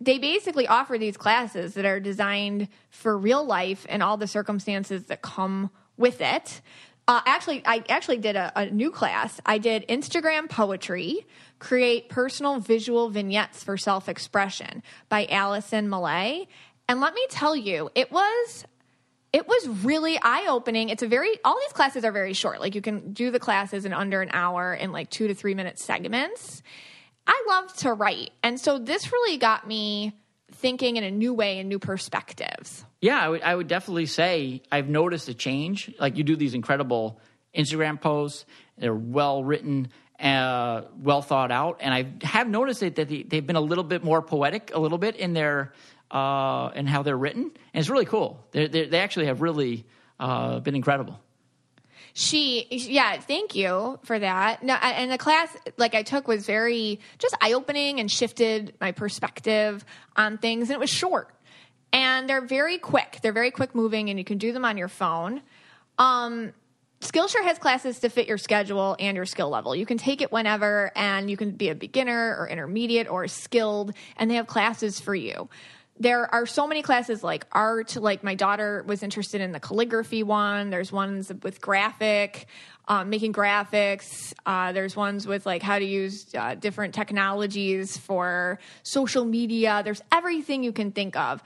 [0.00, 5.04] they basically offer these classes that are designed for real life and all the circumstances
[5.04, 6.62] that come with it.
[7.06, 9.40] Uh, actually i actually did a, a new class.
[9.44, 11.26] I did instagram poetry
[11.58, 16.46] create personal visual vignettes for self-expression by allison millay
[16.88, 18.64] and let me tell you it was
[19.32, 20.88] it was really eye opening.
[20.88, 22.60] It's a very, all these classes are very short.
[22.60, 25.54] Like you can do the classes in under an hour in like two to three
[25.54, 26.62] minute segments.
[27.26, 28.30] I love to write.
[28.42, 30.18] And so this really got me
[30.52, 32.84] thinking in a new way and new perspectives.
[33.00, 35.92] Yeah, I would, I would definitely say I've noticed a change.
[36.00, 37.20] Like you do these incredible
[37.56, 38.44] Instagram posts,
[38.78, 39.88] they're well written,
[40.18, 44.04] uh, well thought out, and I have noticed that they, they've been a little bit
[44.04, 45.72] more poetic, a little bit in their
[46.10, 48.44] uh, in how they're written, and it's really cool.
[48.52, 49.86] They're, they're, they actually have really
[50.18, 51.20] uh, been incredible.
[52.12, 54.62] She, yeah, thank you for that.
[54.62, 58.92] No, and the class like I took was very just eye opening and shifted my
[58.92, 59.84] perspective
[60.16, 61.30] on things, and it was short.
[61.92, 63.18] And they're very quick.
[63.22, 65.42] They're very quick moving, and you can do them on your phone.
[65.98, 66.52] Um,
[67.00, 69.74] Skillshare has classes to fit your schedule and your skill level.
[69.74, 73.94] You can take it whenever, and you can be a beginner or intermediate or skilled,
[74.16, 75.48] and they have classes for you.
[76.00, 80.22] There are so many classes like art, like my daughter was interested in the calligraphy
[80.22, 80.70] one.
[80.70, 82.46] There's ones with graphic,
[82.88, 84.32] um, making graphics.
[84.46, 89.82] Uh, there's ones with like how to use uh, different technologies for social media.
[89.84, 91.42] There's everything you can think of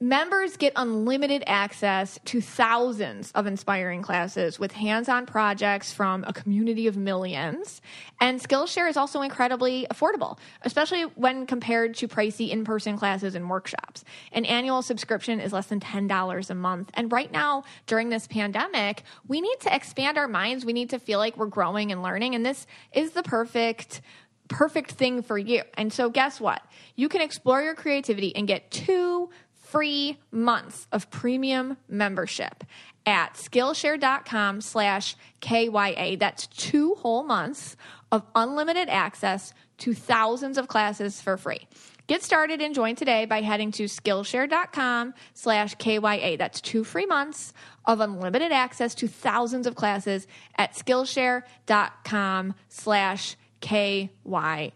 [0.00, 6.32] Members get unlimited access to thousands of inspiring classes with hands on projects from a
[6.32, 7.80] community of millions.
[8.20, 13.50] And Skillshare is also incredibly affordable, especially when compared to pricey in person classes and
[13.50, 14.04] workshops.
[14.30, 16.92] An annual subscription is less than $10 a month.
[16.94, 20.64] And right now, during this pandemic, we need to expand our minds.
[20.64, 22.36] We need to feel like we're growing and learning.
[22.36, 24.00] And this is the perfect
[24.48, 25.62] perfect thing for you.
[25.74, 26.62] And so guess what?
[26.96, 29.28] You can explore your creativity and get two
[29.68, 32.64] free months of premium membership
[33.04, 37.76] at skillshare.com slash kya that's two whole months
[38.10, 41.66] of unlimited access to thousands of classes for free.
[42.06, 47.52] Get started and join today by heading to skillshare.com slash kya that's two free months
[47.84, 50.26] of unlimited access to thousands of classes
[50.56, 54.72] at skillshare.com slash kya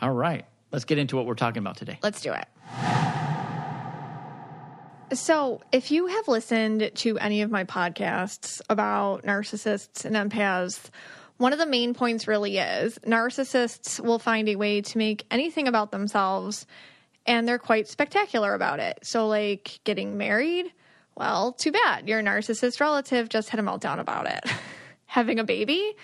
[0.00, 0.46] All right.
[0.72, 1.98] Let's get into what we're talking about today.
[2.02, 2.46] let's do it
[5.12, 10.90] so, if you have listened to any of my podcasts about narcissists and empaths,
[11.36, 15.68] one of the main points really is narcissists will find a way to make anything
[15.68, 16.66] about themselves,
[17.26, 18.98] and they're quite spectacular about it.
[19.02, 20.72] So, like getting married,
[21.14, 22.08] well, too bad.
[22.08, 24.44] Your narcissist relative just had a meltdown about it.
[25.06, 25.94] Having a baby,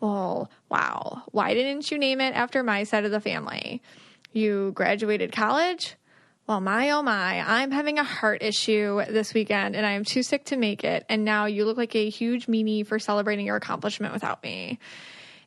[0.00, 1.22] well, wow.
[1.32, 3.82] Why didn't you name it after my side of the family?
[4.32, 5.96] You graduated college?
[6.46, 10.22] Well, my oh my, I'm having a heart issue this weekend and I am too
[10.22, 11.04] sick to make it.
[11.08, 14.78] And now you look like a huge meanie for celebrating your accomplishment without me.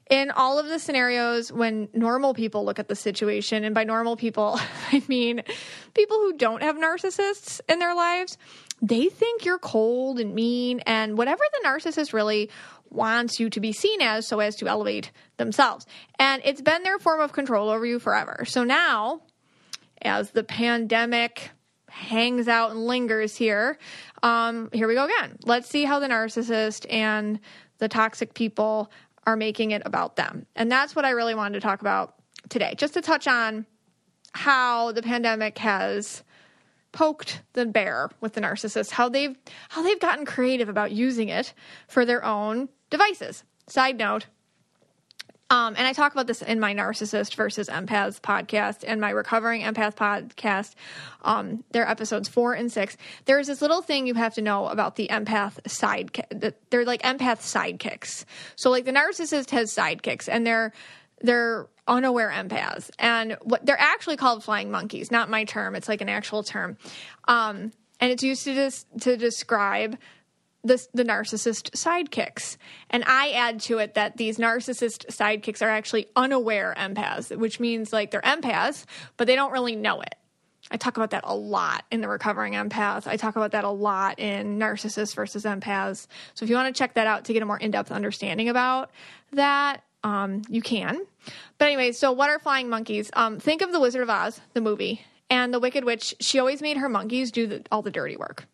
[0.09, 4.17] In all of the scenarios when normal people look at the situation, and by normal
[4.17, 4.59] people,
[4.91, 5.41] I mean
[5.93, 8.37] people who don't have narcissists in their lives,
[8.81, 12.49] they think you're cold and mean and whatever the narcissist really
[12.89, 15.85] wants you to be seen as so as to elevate themselves.
[16.17, 18.43] And it's been their form of control over you forever.
[18.45, 19.21] So now,
[20.01, 21.51] as the pandemic
[21.89, 23.77] hangs out and lingers here,
[24.23, 25.37] um, here we go again.
[25.43, 27.39] Let's see how the narcissist and
[27.79, 28.91] the toxic people
[29.25, 30.45] are making it about them.
[30.55, 32.15] And that's what I really wanted to talk about
[32.49, 33.65] today, just to touch on
[34.33, 36.23] how the pandemic has
[36.91, 39.35] poked the bear with the narcissist, how they've
[39.69, 41.53] how they've gotten creative about using it
[41.87, 43.43] for their own devices.
[43.67, 44.25] Side note,
[45.49, 49.61] um, and I talk about this in my narcissist versus empath podcast and my recovering
[49.61, 50.75] empath podcast.
[51.23, 52.97] Um, they're episodes four and six.
[53.25, 56.11] There's this little thing you have to know about the empath side.
[56.69, 58.25] They're like empath sidekicks.
[58.55, 60.71] So like the narcissist has sidekicks, and they're
[61.21, 65.09] they're unaware empaths, and what they're actually called flying monkeys.
[65.09, 65.75] Not my term.
[65.75, 66.77] It's like an actual term,
[67.27, 69.97] um, and it's used to dis- to describe
[70.63, 72.57] the, the narcissist sidekicks.
[72.89, 77.93] And I add to it that these narcissist sidekicks are actually unaware empaths, which means
[77.93, 78.85] like they're empaths,
[79.17, 80.15] but they don't really know it.
[80.71, 83.07] I talk about that a lot in the recovering empath.
[83.07, 86.07] I talk about that a lot in narcissists versus empaths.
[86.35, 88.49] So if you want to check that out to get a more in depth understanding
[88.49, 88.91] about
[89.31, 91.05] that, um, you can.
[91.57, 93.09] But anyway, so what are flying monkeys?
[93.13, 96.15] Um, think of the Wizard of Oz, the movie, and the Wicked Witch.
[96.19, 98.45] She always made her monkeys do the, all the dirty work.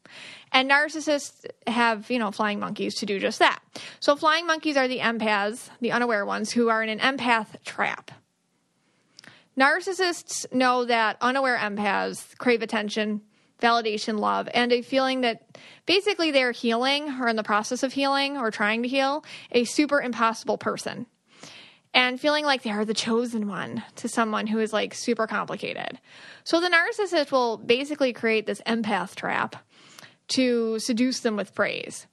[0.52, 3.60] And narcissists have, you know, flying monkeys to do just that.
[4.00, 8.12] So flying monkeys are the empaths, the unaware ones, who are in an empath trap.
[9.58, 13.22] Narcissists know that unaware empaths crave attention,
[13.62, 18.38] validation, love, and a feeling that basically they're healing or in the process of healing
[18.38, 21.06] or trying to heal a super impossible person.
[21.96, 25.98] And feeling like they are the chosen one to someone who is like super complicated.
[26.44, 29.56] So the narcissist will basically create this empath trap
[30.28, 32.06] to seduce them with praise.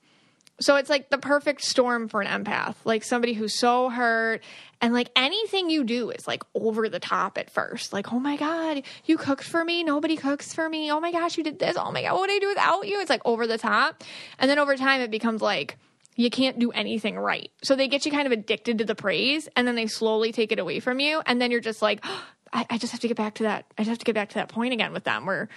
[0.60, 4.44] So it's like the perfect storm for an empath, like somebody who's so hurt
[4.80, 7.92] and like anything you do is like over the top at first.
[7.92, 9.82] Like, oh my God, you cooked for me.
[9.82, 10.92] Nobody cooks for me.
[10.92, 11.76] Oh my gosh, you did this.
[11.76, 13.00] Oh my God, what would I do without you?
[13.00, 14.04] It's like over the top.
[14.38, 15.76] And then over time, it becomes like,
[16.22, 17.50] you can't do anything right.
[17.62, 20.52] So they get you kind of addicted to the praise and then they slowly take
[20.52, 21.20] it away from you.
[21.26, 23.64] And then you're just like, oh, I, I just have to get back to that.
[23.78, 25.48] I just have to get back to that point again with them where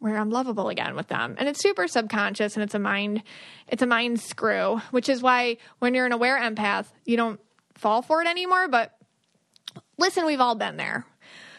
[0.00, 1.36] where I'm lovable again with them.
[1.38, 3.22] And it's super subconscious and it's a mind
[3.68, 7.38] it's a mind screw, which is why when you're an aware empath, you don't
[7.76, 8.96] fall for it anymore, but
[9.96, 11.06] listen, we've all been there.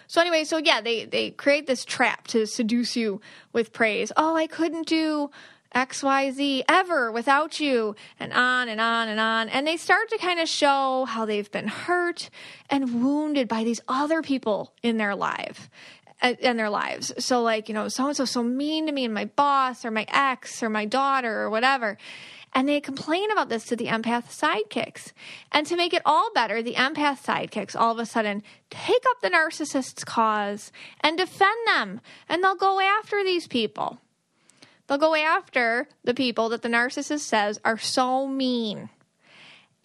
[0.08, 3.22] So anyway, so yeah, they they create this trap to seduce you
[3.54, 4.12] with praise.
[4.18, 5.32] Oh, I couldn't do
[5.74, 9.50] XYZ ever without you, and on and on and on.
[9.50, 12.30] And they start to kind of show how they've been hurt
[12.70, 15.70] and wounded by these other people in their life
[16.40, 17.12] in their lives.
[17.18, 19.92] So like, you know, so and so so mean to me and my boss or
[19.92, 21.98] my ex or my daughter or whatever.
[22.54, 25.14] And they complain about this to the empath sidekicks.
[25.52, 29.22] And to make it all better, the empath sidekicks all of a sudden take up
[29.22, 32.02] the narcissist's cause and defend them.
[32.28, 34.00] And they'll go after these people.
[34.92, 38.90] They'll go after the people that the narcissist says are so mean.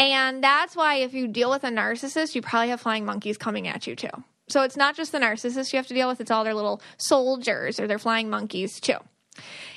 [0.00, 3.68] And that's why if you deal with a narcissist, you probably have flying monkeys coming
[3.68, 4.10] at you too.
[4.48, 6.82] So it's not just the narcissist you have to deal with, it's all their little
[6.96, 8.96] soldiers or their flying monkeys too.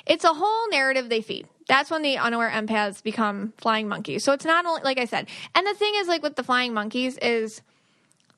[0.08, 1.48] It's a whole narrative they feed.
[1.68, 4.24] That's when the unaware empaths become flying monkeys.
[4.24, 6.74] So it's not only, like I said, and the thing is, like with the flying
[6.74, 7.62] monkeys, is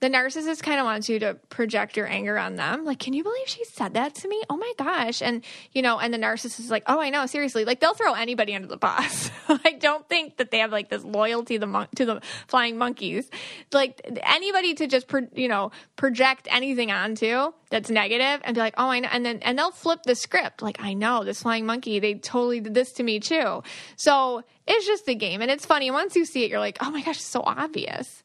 [0.02, 2.86] the narcissist kind of wants you to project your anger on them.
[2.86, 4.42] Like, can you believe she said that to me?
[4.50, 5.22] Oh my gosh.
[5.22, 7.66] And, you know, and the narcissist is like, oh, I know, seriously.
[7.66, 9.30] Like, they'll throw anybody under the bus.
[9.48, 12.80] I don't think that they have like this loyalty to the, mon- to the flying
[12.80, 13.30] monkeys.
[13.72, 18.74] Like, anybody to just, pro- you know, project anything onto that's negative and be like,
[18.80, 19.10] oh, I know.
[19.12, 20.64] And then, and they'll flip the script.
[20.64, 23.62] Like, I know this flying monkey, they totally did this to me too.
[23.98, 25.44] So it's just a game.
[25.44, 25.92] And it's funny.
[25.92, 28.24] Once you see it, you're like, oh my gosh, it's so obvious.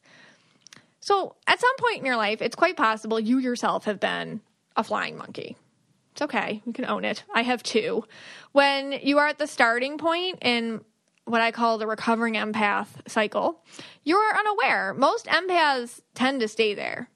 [1.07, 4.41] So, at some point in your life, it's quite possible you yourself have been
[4.75, 5.55] a flying monkey.
[6.11, 6.61] It's okay.
[6.65, 7.23] You can own it.
[7.33, 8.03] I have two.
[8.51, 10.81] When you are at the starting point in
[11.23, 13.63] what I call the recovering empath cycle,
[14.03, 14.93] you are unaware.
[14.93, 17.09] Most empaths tend to stay there.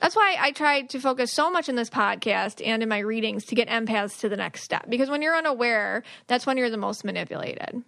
[0.00, 3.44] That's why I try to focus so much in this podcast and in my readings
[3.46, 4.88] to get empaths to the next step.
[4.88, 7.82] Because when you're unaware, that's when you're the most manipulated.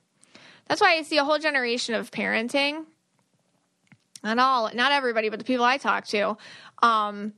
[0.69, 2.85] That's why I see a whole generation of parenting
[4.23, 6.37] not all, not everybody, but the people I talk to,
[6.83, 7.33] um,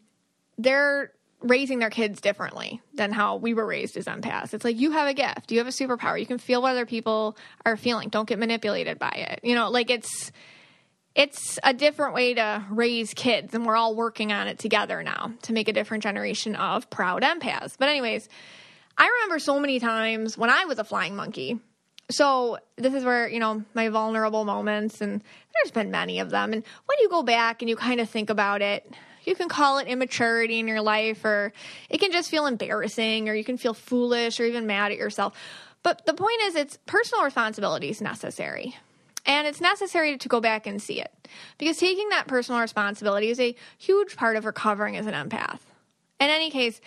[0.58, 4.54] they're raising their kids differently than how we were raised as empaths.
[4.54, 6.86] It's like you have a gift, you have a superpower, you can feel what other
[6.86, 8.08] people are feeling.
[8.08, 9.40] Don't get manipulated by it.
[9.42, 10.32] You know, like it's
[11.14, 15.32] it's a different way to raise kids, and we're all working on it together now
[15.42, 17.74] to make a different generation of proud empaths.
[17.78, 18.28] But anyways,
[18.96, 21.60] I remember so many times when I was a flying monkey
[22.10, 25.22] so this is where you know my vulnerable moments and
[25.54, 26.52] there's been many of them.
[26.52, 28.90] And when you go back and you kind of think about it
[29.24, 31.52] you can call it immaturity in your life or
[31.88, 35.34] it can just feel embarrassing or you can feel foolish or even mad at yourself.
[35.82, 38.76] But the point is it's personal responsibility is necessary.
[39.24, 41.12] And it's necessary to go back and see it.
[41.56, 45.60] Because taking that personal responsibility is a huge part of recovering as an empath.
[46.20, 46.80] In any case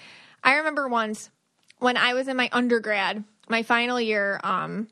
[0.45, 1.29] i remember once
[1.79, 4.87] when i was in my undergrad my final year um,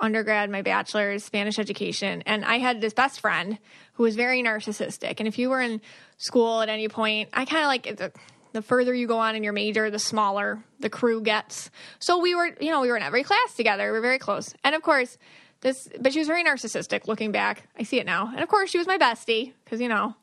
[0.00, 3.58] undergrad, my bachelor's, Spanish education, and I had this best friend
[3.94, 5.16] who was very narcissistic.
[5.18, 5.80] And if you were in
[6.18, 8.12] school at any point, I kind of like the,
[8.52, 11.70] the further you go on in your major, the smaller the crew gets.
[11.98, 13.86] So we were, you know, we were in every class together.
[13.86, 14.54] We were very close.
[14.64, 15.16] And of course,
[15.60, 17.68] this, but she was very narcissistic looking back.
[17.78, 18.30] I see it now.
[18.32, 20.14] And of course, she was my bestie because, you know,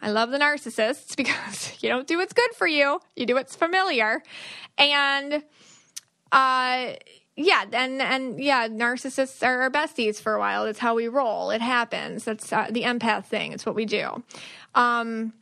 [0.00, 3.56] I love the narcissists because you don't do what's good for you, you do what's
[3.56, 4.22] familiar.
[4.76, 5.42] And,
[6.30, 6.92] uh,
[7.38, 10.64] yeah, and and yeah, narcissists are our besties for a while.
[10.64, 11.50] That's how we roll.
[11.50, 12.24] It happens.
[12.24, 13.52] That's uh, the empath thing.
[13.52, 14.24] It's what we do.
[14.74, 15.32] Um,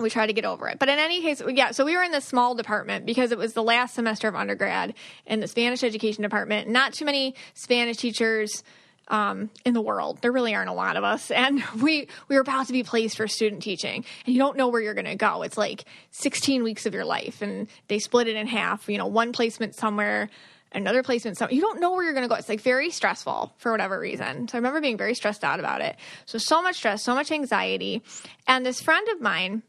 [0.00, 0.80] we try to get over it.
[0.80, 3.52] But in any case, yeah, so we were in this small department because it was
[3.52, 6.68] the last semester of undergrad in the Spanish education department.
[6.68, 8.64] Not too many Spanish teachers
[9.06, 10.18] um, in the world.
[10.22, 13.16] There really aren't a lot of us, and we we were about to be placed
[13.16, 15.42] for student teaching, and you don't know where you're going to go.
[15.42, 18.88] It's like 16 weeks of your life, and they split it in half.
[18.88, 20.28] You know, one placement somewhere
[20.72, 21.38] another placement.
[21.38, 22.34] So you don't know where you're going to go.
[22.34, 24.48] It's like very stressful for whatever reason.
[24.48, 25.96] So I remember being very stressed out about it.
[26.26, 28.02] So, so much stress, so much anxiety.
[28.46, 29.62] And this friend of mine,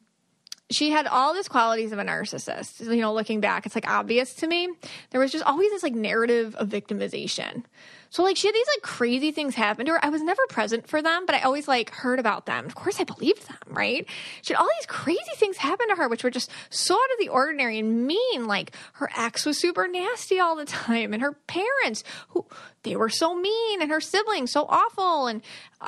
[0.69, 2.79] she had all these qualities of a narcissist.
[2.79, 4.69] You know, looking back, it's like obvious to me.
[5.09, 7.63] There was just always this like narrative of victimization.
[8.11, 10.05] So like she had these like crazy things happen to her.
[10.05, 12.65] I was never present for them, but I always like heard about them.
[12.65, 14.05] Of course I believed them, right?
[14.41, 17.19] She had all these crazy things happen to her, which were just so out of
[17.19, 18.47] the ordinary and mean.
[18.47, 22.45] Like her ex was super nasty all the time and her parents who
[22.83, 25.41] they were so mean and her siblings so awful and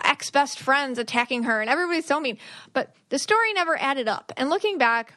[0.05, 2.37] ex best friends attacking her and everybody's so mean.
[2.71, 4.31] But the story never added up.
[4.37, 5.13] And looking back,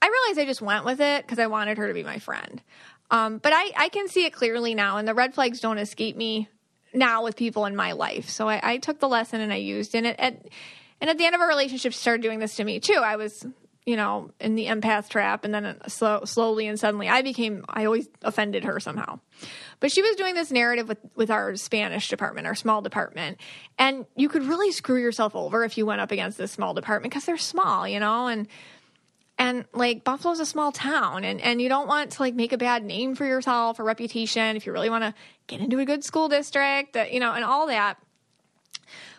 [0.00, 2.62] I realized I just went with it because I wanted her to be my friend.
[3.10, 6.16] Um, but I, I can see it clearly now, and the red flags don't escape
[6.16, 6.48] me
[6.92, 8.28] now with people in my life.
[8.28, 10.16] So I, I took the lesson and I used and it.
[10.18, 10.46] At,
[11.00, 13.00] and at the end of our relationship, started doing this to me too.
[13.04, 13.46] I was,
[13.84, 17.64] you know, in the empath trap, and then slow, slowly and suddenly, I became.
[17.68, 19.20] I always offended her somehow.
[19.78, 23.38] But she was doing this narrative with with our Spanish department, our small department,
[23.78, 27.12] and you could really screw yourself over if you went up against this small department
[27.12, 28.48] because they're small, you know, and
[29.38, 32.58] and like buffalo's a small town and, and you don't want to like make a
[32.58, 35.14] bad name for yourself or reputation if you really want to
[35.46, 37.98] get into a good school district that you know and all that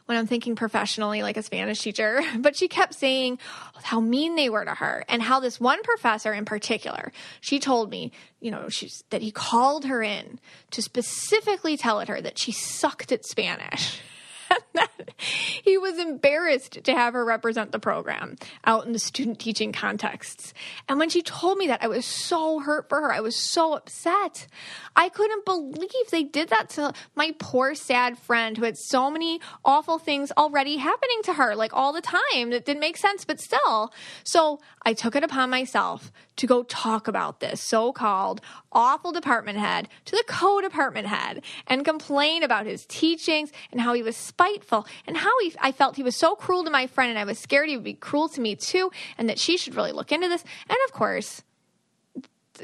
[0.07, 3.39] when I'm thinking professionally, like a Spanish teacher, but she kept saying
[3.83, 7.11] how mean they were to her and how this one professor in particular,
[7.41, 10.39] she told me, you know, she's that he called her in
[10.71, 14.01] to specifically tell her that she sucked at Spanish.
[15.17, 18.35] he was embarrassed to have her represent the program
[18.65, 20.53] out in the student teaching contexts.
[20.87, 23.11] And when she told me that, I was so hurt for her.
[23.11, 24.47] I was so upset.
[24.95, 29.39] I couldn't believe they did that to my poor, sad friend who had so many
[29.63, 32.49] awful things already happening to her, like all the time.
[32.49, 33.93] That didn't make sense, but still.
[34.23, 38.41] So I took it upon myself to go talk about this so called
[38.71, 43.93] awful department head to the co department head and complain about his teachings and how
[43.93, 47.09] he was spiteful and how he, I felt he was so cruel to my friend
[47.09, 49.75] and I was scared he would be cruel to me too and that she should
[49.75, 50.43] really look into this.
[50.69, 51.43] And of course,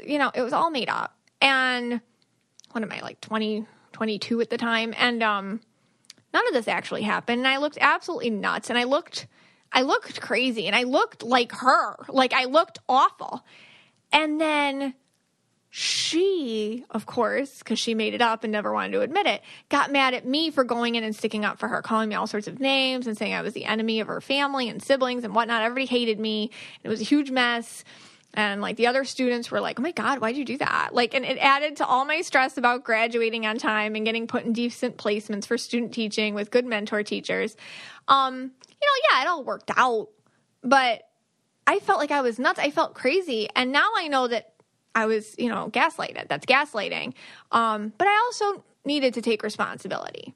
[0.04, 1.16] you know, it was all made up.
[1.40, 2.00] And
[2.72, 4.94] what am I, like 20, 22 at the time?
[4.96, 5.60] And um,
[6.32, 7.40] none of this actually happened.
[7.40, 9.26] And I looked absolutely nuts and I looked.
[9.76, 11.96] I looked crazy and I looked like her.
[12.08, 13.44] Like I looked awful.
[14.12, 14.94] And then
[15.76, 19.90] she, of course, because she made it up and never wanted to admit it, got
[19.90, 22.46] mad at me for going in and sticking up for her, calling me all sorts
[22.46, 25.62] of names and saying I was the enemy of her family and siblings and whatnot.
[25.62, 26.52] Everybody hated me.
[26.84, 27.82] It was a huge mess.
[28.34, 30.90] And like the other students were like, oh my God, why'd you do that?
[30.94, 34.44] Like, and it added to all my stress about graduating on time and getting put
[34.44, 37.56] in decent placements for student teaching with good mentor teachers.
[38.06, 40.10] Um, you know, yeah, it all worked out,
[40.62, 41.02] but
[41.66, 42.60] I felt like I was nuts.
[42.60, 43.48] I felt crazy.
[43.56, 44.53] And now I know that
[44.94, 46.28] I was, you know, gaslighted.
[46.28, 47.14] That's gaslighting.
[47.50, 50.34] Um, but I also needed to take responsibility.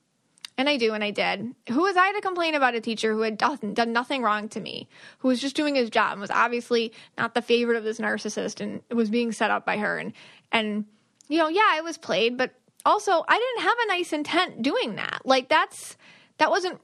[0.56, 1.54] And I do, and I did.
[1.68, 4.60] Who was I to complain about a teacher who had done, done nothing wrong to
[4.60, 4.88] me,
[5.18, 8.60] who was just doing his job and was obviously not the favorite of this narcissist
[8.60, 9.98] and was being set up by her?
[9.98, 10.12] And,
[10.50, 10.84] and,
[11.28, 12.54] you know, yeah, I was played, but
[12.84, 15.20] also I didn't have a nice intent doing that.
[15.24, 15.96] Like, that's,
[16.38, 16.80] that wasn't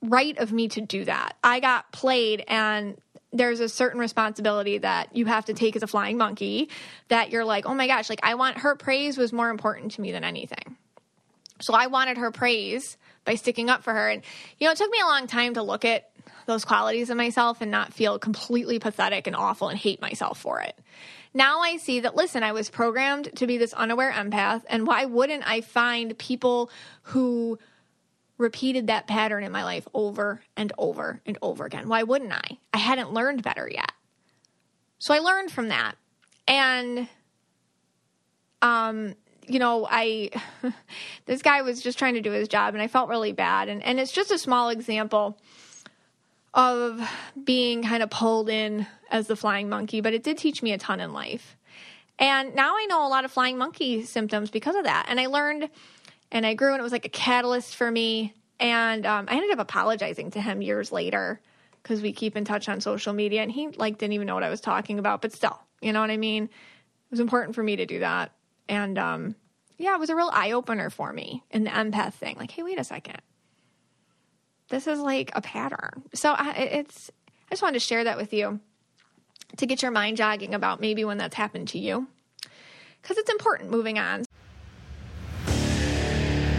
[0.00, 1.36] right of me to do that.
[1.44, 2.96] I got played, and
[3.32, 6.68] there's a certain responsibility that you have to take as a flying monkey
[7.08, 10.00] that you're like, oh my gosh, like I want her praise was more important to
[10.00, 10.76] me than anything.
[11.60, 14.08] So I wanted her praise by sticking up for her.
[14.08, 14.22] And,
[14.58, 16.10] you know, it took me a long time to look at
[16.46, 20.60] those qualities in myself and not feel completely pathetic and awful and hate myself for
[20.60, 20.76] it.
[21.34, 24.62] Now I see that, listen, I was programmed to be this unaware empath.
[24.68, 26.70] And why wouldn't I find people
[27.02, 27.58] who
[28.42, 31.88] repeated that pattern in my life over and over and over again.
[31.88, 32.58] Why wouldn't I?
[32.74, 33.92] I hadn't learned better yet.
[34.98, 35.94] So I learned from that.
[36.46, 37.08] And
[38.60, 39.14] um
[39.46, 40.30] you know, I
[41.26, 43.82] this guy was just trying to do his job and I felt really bad and
[43.82, 45.38] and it's just a small example
[46.54, 47.00] of
[47.42, 50.78] being kind of pulled in as the flying monkey, but it did teach me a
[50.78, 51.56] ton in life.
[52.18, 55.06] And now I know a lot of flying monkey symptoms because of that.
[55.08, 55.70] And I learned
[56.32, 58.34] and I grew, and it was like a catalyst for me.
[58.58, 61.40] And um, I ended up apologizing to him years later
[61.82, 64.42] because we keep in touch on social media, and he like didn't even know what
[64.42, 66.44] I was talking about, but still, you know what I mean.
[66.44, 68.32] It was important for me to do that,
[68.68, 69.36] and um,
[69.78, 72.36] yeah, it was a real eye opener for me in the empath thing.
[72.38, 73.20] Like, hey, wait a second,
[74.70, 76.02] this is like a pattern.
[76.14, 77.10] So I, it's
[77.48, 78.60] I just wanted to share that with you
[79.58, 82.06] to get your mind jogging about maybe when that's happened to you
[83.02, 84.24] because it's important moving on.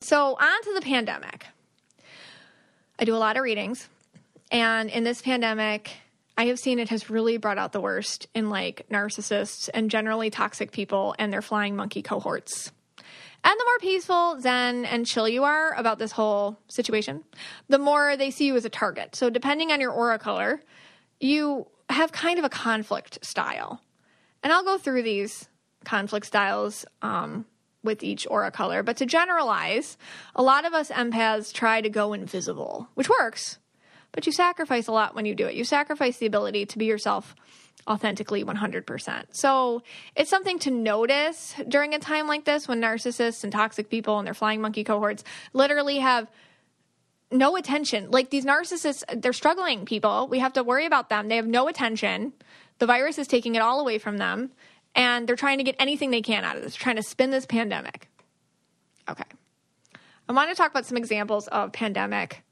[0.00, 1.46] So, on to the pandemic.
[2.98, 3.88] I do a lot of readings,
[4.50, 5.92] and in this pandemic,
[6.36, 10.28] I have seen it has really brought out the worst in like narcissists and generally
[10.28, 12.72] toxic people and their flying monkey cohorts.
[13.42, 17.24] And the more peaceful, zen, and chill you are about this whole situation,
[17.68, 19.16] the more they see you as a target.
[19.16, 20.60] So, depending on your aura color,
[21.20, 23.80] you have kind of a conflict style.
[24.42, 25.48] And I'll go through these
[25.84, 27.46] conflict styles um,
[27.86, 29.96] with each aura color, but to generalize,
[30.34, 33.58] a lot of us empaths try to go invisible, which works,
[34.12, 35.54] but you sacrifice a lot when you do it.
[35.54, 37.34] You sacrifice the ability to be yourself
[37.88, 39.24] authentically 100%.
[39.30, 39.82] So
[40.14, 44.26] it's something to notice during a time like this when narcissists and toxic people and
[44.26, 45.22] their flying monkey cohorts
[45.52, 46.28] literally have
[47.30, 48.10] no attention.
[48.10, 50.28] Like these narcissists, they're struggling people.
[50.28, 51.28] We have to worry about them.
[51.28, 52.32] They have no attention.
[52.78, 54.50] The virus is taking it all away from them,
[54.96, 57.46] and they're trying to get anything they can out of this, trying to spin this
[57.46, 58.08] pandemic.
[59.08, 59.24] Okay.
[60.28, 62.42] I want to talk about some examples of pandemic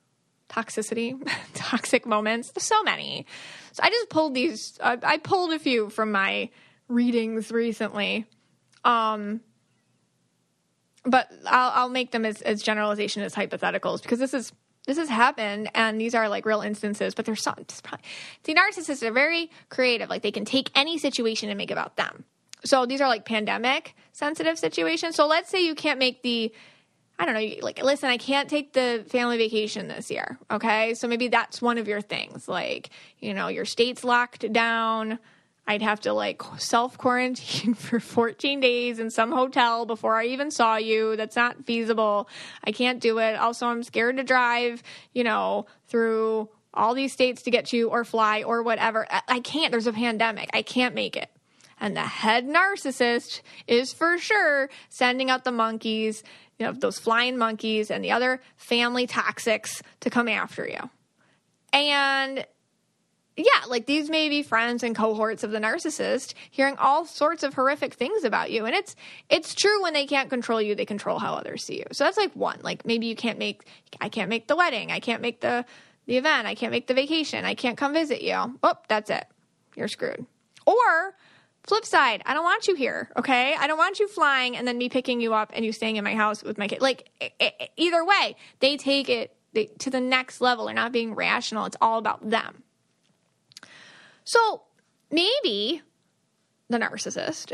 [0.49, 1.19] toxicity,
[1.55, 2.53] toxic moments.
[2.53, 3.27] There's so many.
[3.73, 6.51] So I just pulled these, I, I pulled a few from my
[6.87, 8.27] readings recently.
[8.85, 9.41] Um,
[11.05, 14.53] but I'll, I'll make them as, as generalization as hypotheticals because this is
[14.87, 18.05] this has happened and these are like real instances but there's some probably,
[18.45, 22.25] the narcissists are very creative like they can take any situation and make about them
[22.65, 26.53] so these are like pandemic sensitive situations so let's say you can't make the
[27.19, 31.09] i don't know like listen i can't take the family vacation this year okay so
[31.09, 35.19] maybe that's one of your things like you know your state's locked down
[35.67, 40.51] I'd have to like self quarantine for 14 days in some hotel before I even
[40.51, 41.17] saw you.
[41.17, 42.29] That's not feasible.
[42.63, 43.37] I can't do it.
[43.37, 47.89] Also, I'm scared to drive, you know, through all these states to get to you
[47.89, 49.07] or fly or whatever.
[49.29, 49.71] I can't.
[49.71, 50.51] There's a pandemic.
[50.53, 51.31] I can't make it.
[51.81, 56.23] And the head narcissist is for sure sending out the monkeys,
[56.59, 60.91] you know, those flying monkeys and the other family toxics to come after you.
[61.73, 62.47] And
[63.37, 67.55] yeah, like these may be friends and cohorts of the narcissist hearing all sorts of
[67.55, 68.65] horrific things about you.
[68.65, 68.95] And it's
[69.29, 71.85] it's true when they can't control you, they control how others see you.
[71.93, 72.61] So that's like one.
[72.63, 73.67] Like maybe you can't make
[74.01, 75.65] I can't make the wedding, I can't make the
[76.07, 78.59] the event, I can't make the vacation, I can't come visit you.
[78.63, 79.27] Oh, that's it.
[79.75, 80.27] You're screwed.
[80.65, 81.17] Or
[81.67, 83.55] flip side, I don't want you here, okay?
[83.59, 86.05] I don't want you flying and then me picking you up and you staying in
[86.05, 86.81] my house with my kid.
[86.81, 87.11] Like
[87.77, 89.35] either way, they take it
[89.79, 90.67] to the next level.
[90.67, 91.65] They're not being rational.
[91.65, 92.63] It's all about them.
[94.25, 94.63] So
[95.11, 95.83] maybe
[96.69, 97.53] the narcissist,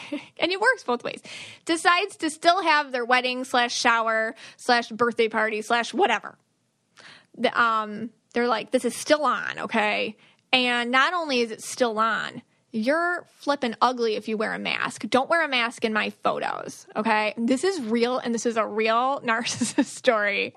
[0.38, 1.22] and it works both ways,
[1.64, 6.36] decides to still have their wedding slash shower slash birthday party slash whatever.
[7.38, 10.16] The, um, they're like, this is still on, okay?
[10.52, 12.42] And not only is it still on,
[12.76, 15.04] you're flipping ugly if you wear a mask.
[15.08, 17.34] Don't wear a mask in my photos, okay?
[17.36, 20.54] This is real, and this is a real narcissist story.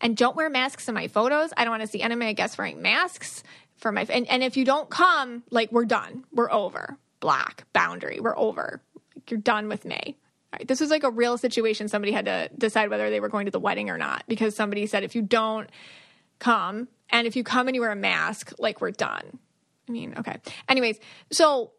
[0.00, 1.52] And don't wear masks in my photos.
[1.56, 3.42] I don't want to see enemy guests wearing masks
[3.78, 8.18] for my and, and if you don't come like we're done we're over black boundary
[8.20, 8.80] we're over
[9.28, 10.16] you're done with me
[10.52, 10.66] Right.
[10.66, 11.88] This was like a real situation.
[11.88, 14.86] Somebody had to decide whether they were going to the wedding or not because somebody
[14.86, 15.68] said, if you don't
[16.38, 19.38] come and if you come and you wear a mask, like we're done.
[19.88, 20.36] I mean, okay.
[20.68, 20.98] Anyways,
[21.30, 21.72] so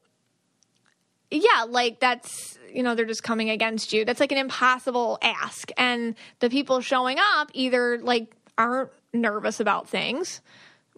[1.32, 4.06] yeah, like that's, you know, they're just coming against you.
[4.06, 5.72] That's like an impossible ask.
[5.78, 10.42] And the people showing up either like aren't nervous about things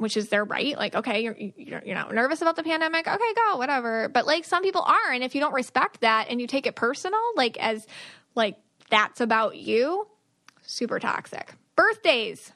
[0.01, 0.75] which is their right.
[0.75, 1.35] Like, okay, you're,
[1.85, 3.07] you're not nervous about the pandemic.
[3.07, 4.09] Okay, go, whatever.
[4.09, 5.11] But like some people are.
[5.11, 7.85] And if you don't respect that and you take it personal, like as
[8.33, 8.57] like
[8.89, 10.07] that's about you,
[10.63, 11.53] super toxic.
[11.75, 12.51] Birthdays.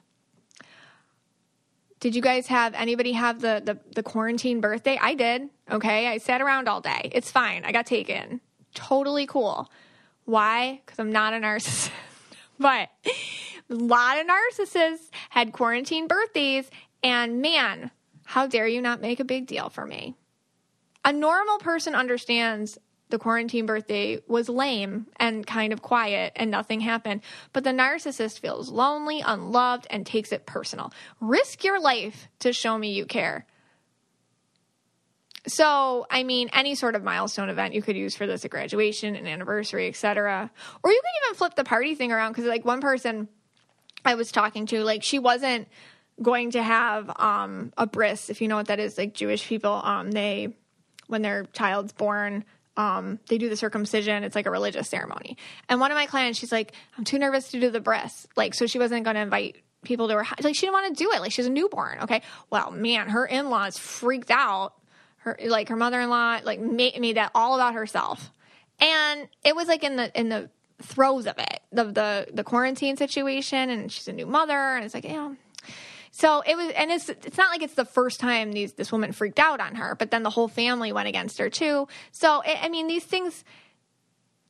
[2.06, 4.96] Did you guys have anybody have the, the, the quarantine birthday?
[4.96, 5.50] I did.
[5.68, 6.06] Okay.
[6.06, 7.10] I sat around all day.
[7.12, 7.64] It's fine.
[7.64, 8.40] I got taken.
[8.76, 9.68] Totally cool.
[10.24, 10.82] Why?
[10.86, 11.90] Because I'm not a narcissist.
[12.60, 16.70] but a lot of narcissists had quarantine birthdays
[17.02, 17.90] and man,
[18.24, 20.14] how dare you not make a big deal for me?
[21.04, 22.78] A normal person understands
[23.08, 27.22] the quarantine birthday was lame and kind of quiet and nothing happened.
[27.52, 30.92] But the narcissist feels lonely, unloved, and takes it personal.
[31.20, 33.46] Risk your life to show me you care.
[35.48, 39.14] So, I mean, any sort of milestone event you could use for this, a graduation,
[39.14, 40.50] an anniversary, etc.
[40.82, 43.28] Or you could even flip the party thing around because, like, one person
[44.04, 45.68] I was talking to, like, she wasn't
[46.20, 49.72] going to have um, a bris, if you know what that is, like Jewish people,
[49.72, 50.56] um, they
[51.08, 52.44] when their child's born,
[52.76, 54.24] um, they do the circumcision.
[54.24, 55.36] It's like a religious ceremony.
[55.68, 58.26] And one of my clients, she's like, I'm too nervous to do the bris.
[58.36, 60.42] Like, so she wasn't going to invite people to her house.
[60.42, 61.20] Like, she didn't want to do it.
[61.20, 61.98] Like, she's a newborn.
[62.02, 62.22] Okay.
[62.50, 64.74] Well, man, her in laws freaked out.
[65.18, 68.30] Her, like, her mother in law, like, made, made that all about herself.
[68.78, 70.50] And it was like in the, in the,
[70.82, 73.70] throes of it, the, the, the quarantine situation.
[73.70, 74.52] And she's a new mother.
[74.52, 75.36] And it's like, know,
[76.16, 79.12] so it was, and it's it's not like it's the first time these this woman
[79.12, 81.88] freaked out on her, but then the whole family went against her too.
[82.10, 83.44] So it, I mean, these things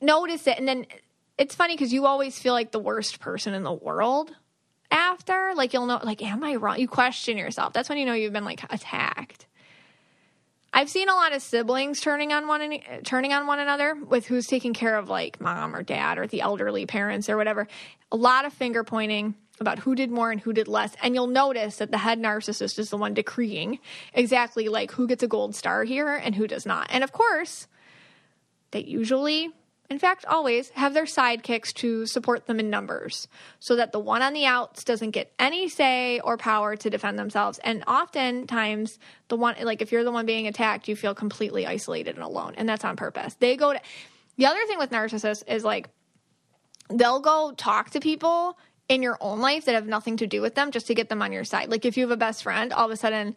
[0.00, 0.86] notice it, and then
[1.36, 4.30] it's funny because you always feel like the worst person in the world
[4.92, 5.54] after.
[5.56, 6.78] Like you'll know, like, am I wrong?
[6.78, 7.72] You question yourself.
[7.72, 9.48] That's when you know you've been like attacked.
[10.72, 14.46] I've seen a lot of siblings turning on one turning on one another with who's
[14.46, 17.66] taking care of like mom or dad or the elderly parents or whatever.
[18.12, 20.94] A lot of finger pointing about who did more and who did less.
[21.02, 23.78] And you'll notice that the head narcissist is the one decreeing
[24.12, 26.88] exactly like who gets a gold star here and who does not.
[26.90, 27.66] And of course,
[28.72, 29.50] they usually,
[29.88, 33.28] in fact, always have their sidekicks to support them in numbers
[33.58, 37.18] so that the one on the outs doesn't get any say or power to defend
[37.18, 37.58] themselves.
[37.64, 38.98] And oftentimes,
[39.28, 42.54] the one, like if you're the one being attacked, you feel completely isolated and alone.
[42.56, 43.34] And that's on purpose.
[43.34, 43.80] They go to,
[44.36, 45.88] the other thing with narcissists is like,
[46.90, 48.58] they'll go talk to people
[48.88, 51.22] in your own life that have nothing to do with them just to get them
[51.22, 51.68] on your side.
[51.68, 53.34] Like if you have a best friend, all of a sudden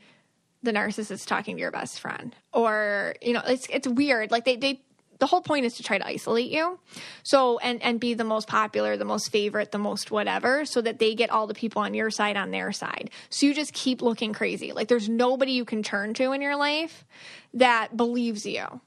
[0.61, 2.35] the narcissist is talking to your best friend.
[2.53, 4.31] Or, you know, it's it's weird.
[4.31, 4.81] Like they they
[5.19, 6.79] the whole point is to try to isolate you.
[7.23, 10.99] So and and be the most popular, the most favorite, the most whatever so that
[10.99, 13.09] they get all the people on your side on their side.
[13.29, 14.71] So you just keep looking crazy.
[14.71, 17.05] Like there's nobody you can turn to in your life
[17.53, 18.81] that believes you.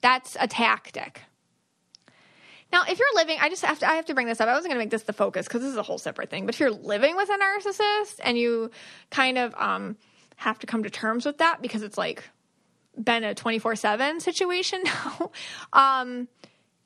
[0.00, 1.22] That's a tactic.
[2.76, 4.50] Now, if you're living, I just have to, I have to bring this up.
[4.50, 6.44] I wasn't going to make this the focus because this is a whole separate thing.
[6.44, 8.70] But if you're living with a narcissist and you
[9.10, 9.96] kind of um,
[10.36, 12.28] have to come to terms with that because it's like
[13.02, 15.30] been a 24 7 situation now,
[15.72, 16.28] um,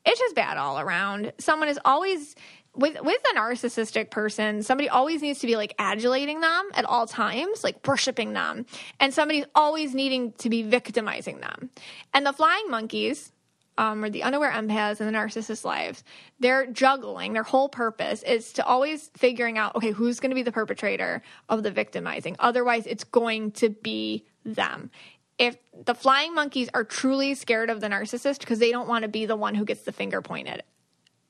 [0.05, 1.33] it's just bad all around.
[1.39, 2.37] Someone is always,
[2.73, 7.05] with with a narcissistic person, somebody always needs to be like adulating them at all
[7.05, 8.65] times, like worshiping them,
[9.01, 11.69] and somebody's always needing to be victimizing them.
[12.13, 13.33] And the flying monkeys,
[13.81, 16.03] um, or the unaware empaths in the narcissist lives,
[16.39, 17.33] they're juggling.
[17.33, 21.23] Their whole purpose is to always figuring out, okay, who's going to be the perpetrator
[21.49, 22.35] of the victimizing.
[22.37, 24.91] Otherwise, it's going to be them.
[25.39, 29.07] If the flying monkeys are truly scared of the narcissist because they don't want to
[29.07, 30.61] be the one who gets the finger pointed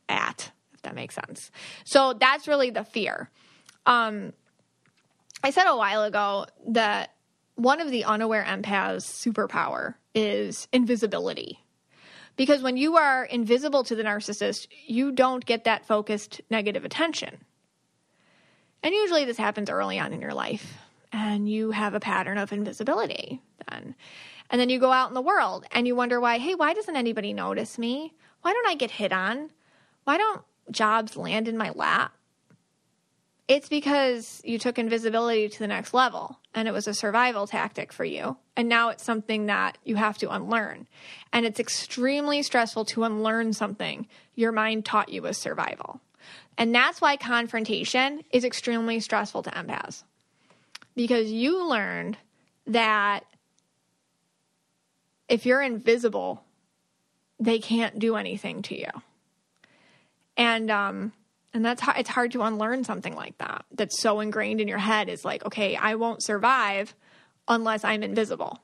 [0.10, 1.52] at, if that makes sense.
[1.86, 3.30] So that's really the fear.
[3.86, 4.34] Um,
[5.42, 7.14] I said a while ago that
[7.56, 11.61] one of the unaware empaths' superpower is invisibility
[12.36, 17.38] because when you are invisible to the narcissist, you don't get that focused negative attention.
[18.84, 20.78] And usually this happens early on in your life,
[21.12, 23.96] and you have a pattern of invisibility then.
[24.50, 26.96] And then you go out in the world and you wonder why, hey, why doesn't
[26.96, 28.14] anybody notice me?
[28.42, 29.50] Why don't I get hit on?
[30.04, 32.14] Why don't jobs land in my lap?
[33.52, 37.92] It's because you took invisibility to the next level and it was a survival tactic
[37.92, 38.38] for you.
[38.56, 40.88] And now it's something that you have to unlearn.
[41.34, 46.00] And it's extremely stressful to unlearn something your mind taught you was survival.
[46.58, 50.04] And that's why confrontation is extremely stressful to empaths.
[50.96, 52.18] Because you learned
[52.68, 53.26] that
[55.28, 56.42] if you're invisible,
[57.38, 58.92] they can't do anything to you.
[60.38, 61.12] And um
[61.54, 63.66] and that's how it's hard to unlearn something like that.
[63.72, 66.96] That's so ingrained in your head is like, okay, I won't survive
[67.48, 68.60] unless I'm invisible.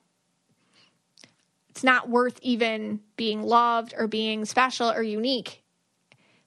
[1.70, 5.64] It's not worth even being loved or being special or unique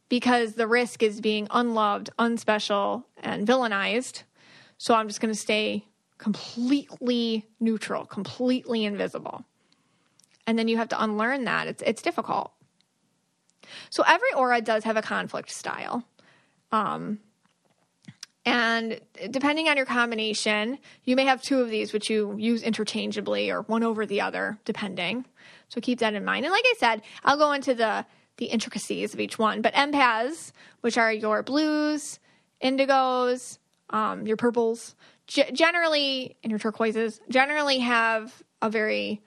[0.09, 4.25] because the risk is being unloved, unspecial, and villainized.
[4.79, 5.85] So I'm just going to stay
[6.19, 9.45] completely neutral, completely invisible.
[10.47, 11.69] And then you have to unlearn that.
[11.69, 12.53] It's it's difficult.
[13.89, 16.05] So every aura does have a conflict style.
[16.73, 17.21] Um,
[18.47, 19.01] and
[19.31, 23.63] depending on your combination, you may have two of these, which you use interchangeably or
[23.63, 25.27] one over the other, depending.
[25.69, 26.47] So keep that in mind.
[26.47, 28.07] And like I said, I'll go into the
[28.39, 29.61] the intricacies of each one.
[29.61, 32.19] But empaths, which are your blues,
[32.65, 33.59] indigos,
[33.91, 34.95] um, your purples,
[35.27, 39.21] g- generally, and your turquoises, generally have a very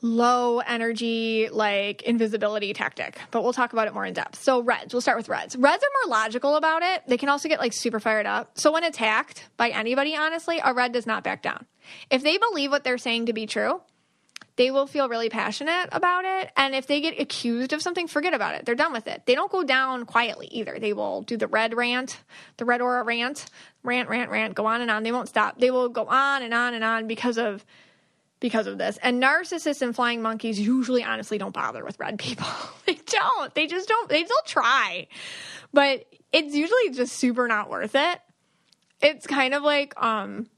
[0.00, 4.40] low energy, like invisibility tactic, but we'll talk about it more in depth.
[4.42, 5.56] So, reds, we'll start with reds.
[5.56, 7.02] Reds are more logical about it.
[7.06, 8.58] They can also get like super fired up.
[8.58, 11.66] So, when attacked by anybody, honestly, a red does not back down.
[12.10, 13.80] If they believe what they're saying to be true,
[14.58, 16.50] they will feel really passionate about it.
[16.56, 18.66] And if they get accused of something, forget about it.
[18.66, 19.22] They're done with it.
[19.24, 20.78] They don't go down quietly either.
[20.80, 22.20] They will do the red rant,
[22.56, 23.46] the red aura rant,
[23.84, 25.04] rant, rant, rant, go on and on.
[25.04, 25.60] They won't stop.
[25.60, 27.64] They will go on and on and on because of
[28.40, 28.98] because of this.
[29.02, 32.46] And narcissists and flying monkeys usually honestly don't bother with red people.
[32.86, 33.54] they don't.
[33.54, 34.08] They just don't.
[34.08, 35.08] They still try.
[35.72, 38.20] But it's usually just super not worth it.
[39.00, 40.48] It's kind of like um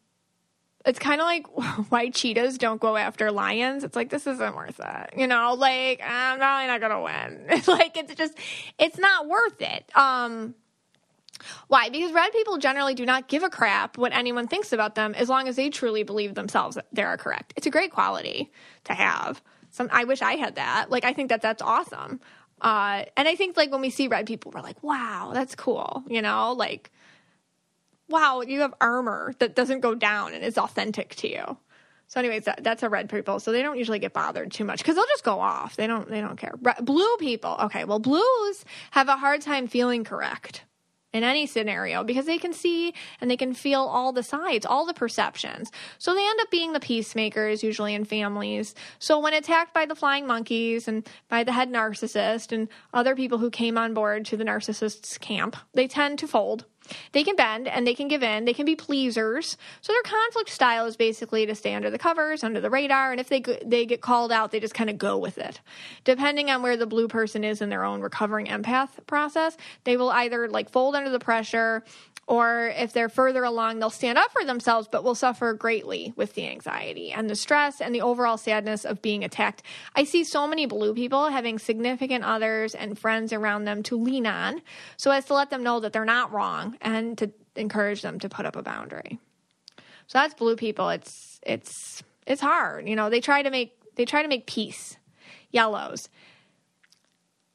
[0.85, 1.47] it's kind of like
[1.91, 3.85] why cheetahs don't go after lions.
[3.85, 5.15] It's like this isn't worth it.
[5.17, 7.47] You know, like I'm probably not going to win.
[7.51, 8.37] It's like it's just
[8.79, 9.85] it's not worth it.
[9.95, 10.55] Um
[11.69, 11.89] why?
[11.89, 15.29] Because red people generally do not give a crap what anyone thinks about them as
[15.29, 17.53] long as they truly believe themselves that they are correct.
[17.57, 18.51] It's a great quality
[18.85, 19.43] to have.
[19.71, 20.91] Some I wish I had that.
[20.91, 22.21] Like I think that that's awesome.
[22.61, 26.05] Uh, and I think like when we see red people, we're like, wow, that's cool.
[26.09, 26.91] You know, like,
[28.09, 31.57] wow, you have armor that doesn't go down and is authentic to you.
[32.09, 33.39] So, anyways, that, that's a red people.
[33.39, 35.77] So they don't usually get bothered too much because they'll just go off.
[35.77, 36.11] They don't.
[36.11, 36.55] They don't care.
[36.61, 37.57] Re- blue people.
[37.63, 37.85] Okay.
[37.85, 40.65] Well, blues have a hard time feeling correct
[41.13, 44.87] in any scenario because they can see and they can feel all the sides, all
[44.87, 45.71] the perceptions.
[45.99, 48.75] So they end up being the peacemakers, usually in families.
[48.99, 53.39] So when attacked by the flying monkeys and by the head narcissist and other people
[53.39, 56.65] who came on board to the narcissist's camp, they tend to fold
[57.13, 58.45] they can bend and they can give in.
[58.45, 59.57] They can be pleasers.
[59.81, 63.21] So their conflict style is basically to stay under the covers, under the radar, and
[63.21, 65.61] if they they get called out, they just kind of go with it.
[66.05, 70.11] Depending on where the blue person is in their own recovering empath process, they will
[70.11, 71.83] either like fold under the pressure
[72.31, 76.35] or if they're further along, they'll stand up for themselves, but will suffer greatly with
[76.35, 79.65] the anxiety and the stress and the overall sadness of being attacked.
[79.97, 84.29] I see so many blue people having significant others and friends around them to lean
[84.29, 84.63] on
[84.97, 88.29] so as to let them know that they're not wrong and to encourage them to
[88.29, 89.19] put up a boundary.
[90.07, 90.89] So that's blue people.
[90.91, 92.89] It's it's it's hard.
[92.89, 94.97] You know, they try to make they try to make peace.
[95.51, 96.09] Yellows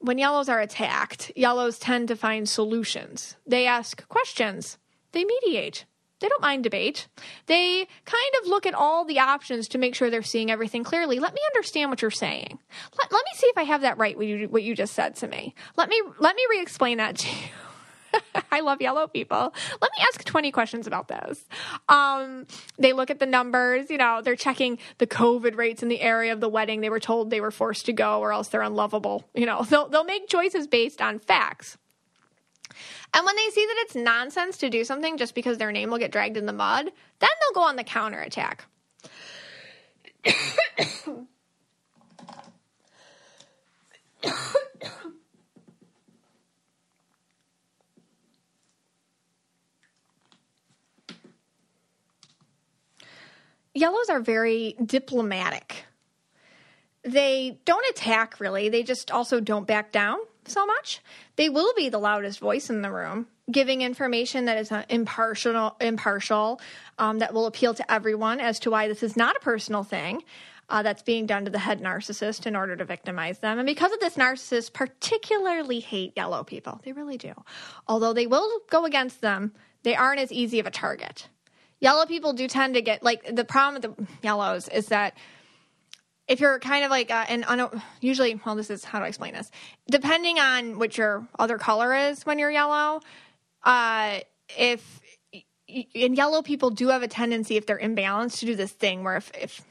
[0.06, 3.36] when yellows are attacked, yellows tend to find solutions.
[3.46, 4.78] They ask questions.
[5.12, 5.86] They mediate.
[6.20, 7.08] They don't mind debate.
[7.48, 11.20] They kind of look at all the options to make sure they're seeing everything clearly.
[11.20, 12.58] Let me understand what you're saying.
[12.98, 15.16] Let, let me see if I have that right, what you, what you just said
[15.18, 15.54] to me.
[15.76, 17.48] Let me, let me re explain that to you.
[18.52, 19.54] I love yellow people.
[19.82, 21.46] Let me ask 20 questions about this.
[21.90, 22.48] Um,
[22.78, 26.34] they look at the numbers, you know, they're checking the COVID rates in the area
[26.34, 26.82] of the wedding.
[26.82, 29.28] They were told they were forced to go or else they're unlovable.
[29.34, 31.78] You know, they'll, they'll make choices based on facts.
[33.14, 35.98] And when they see that it's nonsense to do something just because their name will
[35.98, 36.86] get dragged in the mud,
[37.20, 38.66] then they'll go on the counterattack.
[53.76, 55.86] Yellows are very diplomatic.
[57.04, 60.18] They don't attack really, they just also don't back down
[60.48, 61.02] so much.
[61.36, 66.60] They will be the loudest voice in the room, giving information that is impartial, impartial
[66.98, 70.24] um, that will appeal to everyone as to why this is not a personal thing.
[70.68, 73.60] Uh, that's being done to the head narcissist in order to victimize them.
[73.60, 76.82] And because of this, narcissists particularly hate yellow people.
[76.84, 77.34] They really do.
[77.88, 79.54] Although they will go against them,
[79.84, 81.28] they aren't as easy of a target
[81.80, 85.16] yellow people do tend to get like the problem with the yellows is that
[86.28, 87.46] if you're kind of like uh, and
[88.02, 89.52] usually well this is how do i explain this?
[89.90, 93.02] Depending on what your other color is when you're yellow
[93.64, 94.20] uh
[94.58, 95.02] if
[95.96, 99.18] and yellow people do have a tendency if they're imbalanced to do this thing where
[99.18, 99.62] if if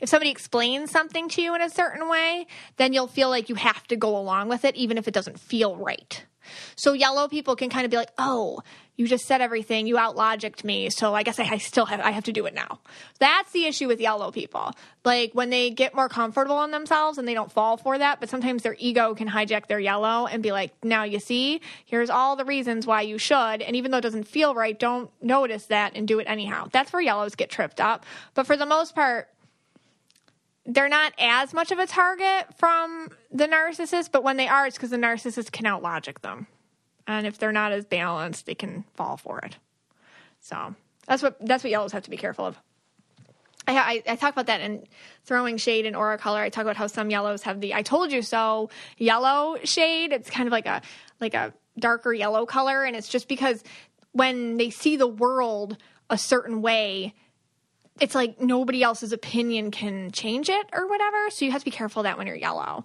[0.00, 2.46] if somebody explains something to you in a certain way
[2.76, 5.38] then you'll feel like you have to go along with it even if it doesn't
[5.38, 6.24] feel right.
[6.76, 8.60] So yellow people can kind of be like, oh,
[8.96, 12.10] you just said everything, you outlogicked me, so I guess I, I, still have I
[12.10, 12.78] have to do it now.
[13.18, 14.72] That's the issue with yellow people.
[15.04, 18.28] Like when they get more comfortable in themselves and they don't fall for that, but
[18.28, 22.36] sometimes their ego can hijack their yellow and be like, now you see, here's all
[22.36, 25.92] the reasons why you should, and even though it doesn't feel right, don't notice that
[25.94, 26.68] and do it anyhow.
[26.70, 28.04] That's where yellows get tripped up.
[28.34, 29.28] But for the most part,
[30.66, 34.76] they're not as much of a target from the narcissist, but when they are, it's
[34.76, 36.46] because the narcissist can out logic them.
[37.06, 39.56] And if they're not as balanced, they can fall for it.
[40.40, 40.74] So
[41.06, 42.58] that's what that's what yellows have to be careful of.
[43.66, 44.84] I, I, I, talk about that in
[45.24, 46.40] throwing shade and aura color.
[46.40, 50.12] I talk about how some yellows have the "I told you so" yellow shade.
[50.12, 50.82] It's kind of like a
[51.20, 53.62] like a darker yellow color, and it's just because
[54.12, 55.76] when they see the world
[56.10, 57.14] a certain way,
[58.00, 61.30] it's like nobody else's opinion can change it or whatever.
[61.30, 62.84] So you have to be careful that when you're yellow.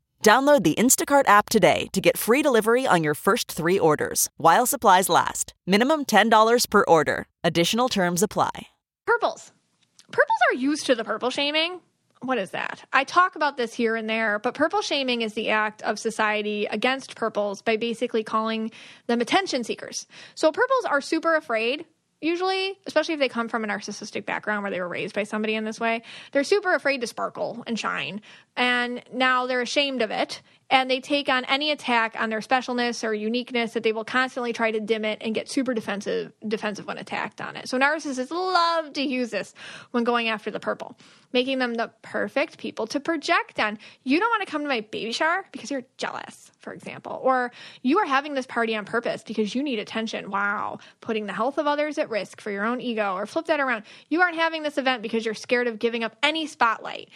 [0.23, 4.65] Download the Instacart app today to get free delivery on your first three orders while
[4.67, 5.53] supplies last.
[5.65, 7.25] Minimum $10 per order.
[7.43, 8.67] Additional terms apply.
[9.07, 9.51] Purples.
[10.11, 11.81] Purples are used to the purple shaming.
[12.21, 12.83] What is that?
[12.93, 16.67] I talk about this here and there, but purple shaming is the act of society
[16.67, 18.69] against purples by basically calling
[19.07, 20.05] them attention seekers.
[20.35, 21.85] So purples are super afraid
[22.21, 25.55] usually, especially if they come from a narcissistic background where they were raised by somebody
[25.55, 28.21] in this way, they're super afraid to sparkle and shine.
[28.55, 30.41] And now they're ashamed of it.
[30.71, 34.53] And they take on any attack on their specialness or uniqueness that they will constantly
[34.53, 37.67] try to dim it and get super defensive defensive when attacked on it.
[37.67, 39.53] So narcissists love to use this
[39.91, 40.97] when going after the purple,
[41.33, 43.77] making them the perfect people to project on.
[44.03, 47.51] You don't want to come to my baby shower because you're jealous, for example, or
[47.81, 50.31] you are having this party on purpose because you need attention.
[50.31, 53.59] Wow, putting the health of others at risk for your own ego, or flip that
[53.59, 53.83] around.
[54.07, 57.09] You aren't having this event because you're scared of giving up any spotlight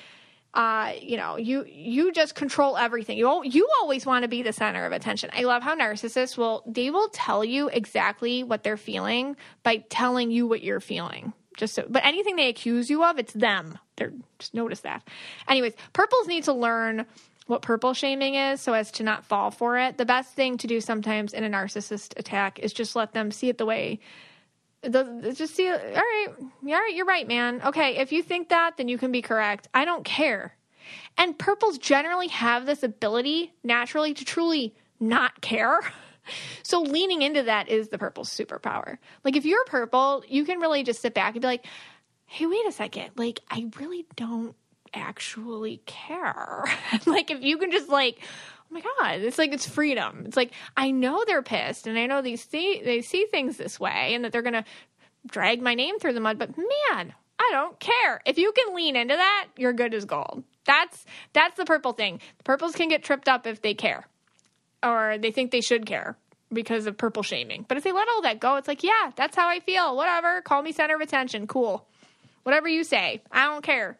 [0.55, 3.17] uh, you know, you you just control everything.
[3.17, 5.29] You you always want to be the center of attention.
[5.33, 10.31] I love how narcissists will they will tell you exactly what they're feeling by telling
[10.31, 11.33] you what you're feeling.
[11.57, 13.77] Just so, but anything they accuse you of, it's them.
[13.97, 15.07] They're just notice that.
[15.49, 17.05] Anyways, purples need to learn
[17.47, 19.97] what purple shaming is so as to not fall for it.
[19.97, 23.49] The best thing to do sometimes in a narcissist attack is just let them see
[23.49, 23.99] it the way
[24.89, 27.61] just see, all right, all right, you're right, man.
[27.65, 29.67] Okay, if you think that, then you can be correct.
[29.73, 30.55] I don't care.
[31.17, 35.79] And purples generally have this ability naturally to truly not care.
[36.63, 38.97] So leaning into that is the purple superpower.
[39.23, 41.67] Like if you're purple, you can really just sit back and be like,
[42.25, 43.11] hey, wait a second.
[43.15, 44.55] Like, I really don't
[44.93, 46.63] actually care.
[47.05, 48.19] like if you can just like
[48.69, 49.21] oh my god.
[49.21, 50.23] It's like it's freedom.
[50.25, 53.79] It's like i know they're pissed and i know they see they see things this
[53.79, 54.65] way and that they're gonna
[55.27, 58.21] drag my name through the mud but man i don't care.
[58.25, 60.43] If you can lean into that you're good as gold.
[60.65, 62.19] That's that's the purple thing.
[62.37, 64.07] The purples can get tripped up if they care
[64.83, 66.17] or they think they should care
[66.53, 67.65] because of purple shaming.
[67.67, 69.95] But if they let all that go it's like yeah that's how i feel.
[69.95, 70.41] Whatever.
[70.41, 71.47] Call me center of attention.
[71.47, 71.85] Cool.
[72.43, 73.21] Whatever you say.
[73.31, 73.97] I don't care.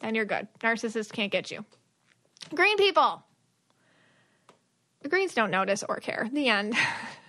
[0.00, 0.48] Then you're good.
[0.60, 1.64] Narcissists can't get you.
[2.54, 3.22] Green people
[5.02, 6.28] the Greens don't notice or care.
[6.32, 6.74] The end.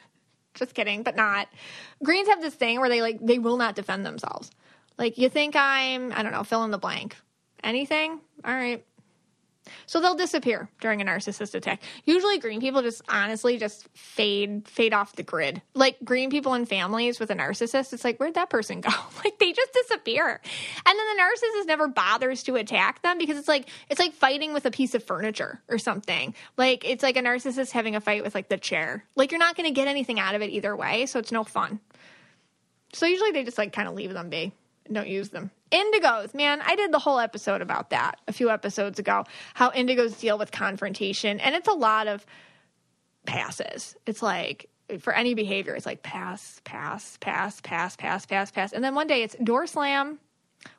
[0.54, 1.48] Just kidding, but not.
[2.04, 4.52] Greens have this thing where they like they will not defend themselves.
[4.98, 7.16] Like you think I'm, I don't know, fill in the blank.
[7.64, 8.20] Anything?
[8.44, 8.86] All right.
[9.86, 11.82] So they'll disappear during a narcissist attack.
[12.06, 15.62] Usually green people just honestly just fade fade off the grid.
[15.74, 18.90] Like green people in families with a narcissist, it's like where'd that person go?
[19.24, 20.42] like they just disappear.
[20.86, 24.54] And then the narcissist never bothers to attack them because it's like it's like fighting
[24.54, 26.34] with a piece of furniture or something.
[26.58, 29.06] Like it's like a narcissist having a fight with like the chair.
[29.16, 31.44] Like you're not going to get anything out of it either way, so it's no
[31.44, 31.80] fun.
[32.94, 34.54] So usually they just like kind of leave them be
[34.92, 35.52] don't use them.
[35.72, 40.20] Indigos, man, I did the whole episode about that a few episodes ago, how indigos
[40.20, 41.40] deal with confrontation.
[41.40, 42.26] And it's a lot of
[43.26, 43.96] passes.
[44.06, 44.70] It's like,
[45.00, 48.74] for any behavior, it's like pass, pass, pass, pass, pass, pass, pass.
[48.74, 50.20] And then one day it's door slam.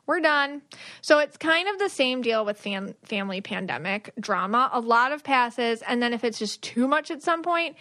[0.05, 0.61] We're done.
[1.01, 4.69] So it's kind of the same deal with fam- family pandemic drama.
[4.71, 5.81] A lot of passes.
[5.81, 7.75] And then if it's just too much at some point,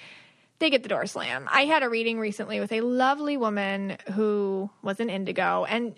[0.62, 1.48] they get the door slam.
[1.50, 5.94] I had a reading recently with a lovely woman who was an indigo and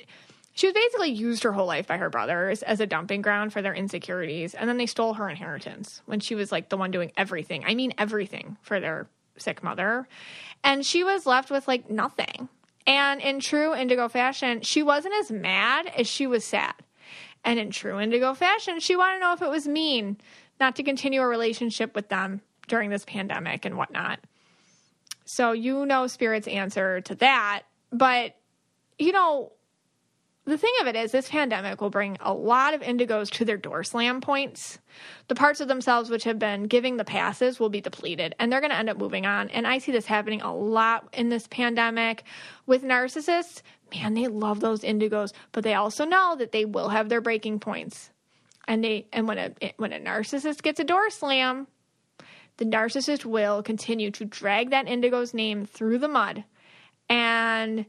[0.55, 3.61] she was basically used her whole life by her brothers as a dumping ground for
[3.61, 4.55] their insecurities.
[4.55, 7.65] And then they stole her inheritance when she was like the one doing everything.
[7.67, 10.07] I mean, everything for their sick mother.
[10.63, 12.49] And she was left with like nothing.
[12.87, 16.75] And in true indigo fashion, she wasn't as mad as she was sad.
[17.45, 20.19] And in true indigo fashion, she wanted to know if it was mean
[20.61, 24.21] not to continue a relationship with them during this pandemic and whatnot.
[25.25, 27.63] So you know Spirit's answer to that.
[27.91, 28.35] But,
[28.99, 29.53] you know,
[30.47, 33.57] the thing of it is, this pandemic will bring a lot of indigos to their
[33.57, 34.79] door slam points.
[35.29, 38.61] The parts of themselves which have been giving the passes will be depleted and they're
[38.61, 39.49] going to end up moving on.
[39.51, 42.25] And I see this happening a lot in this pandemic
[42.67, 43.63] with narcissists.
[43.95, 47.61] Man, they love those indigos, but they also know that they will have their breaking
[47.61, 48.11] points.
[48.69, 51.67] And they and when a when a narcissist gets a door slam,
[52.57, 56.45] the narcissist will continue to drag that indigo's name through the mud
[57.09, 57.87] and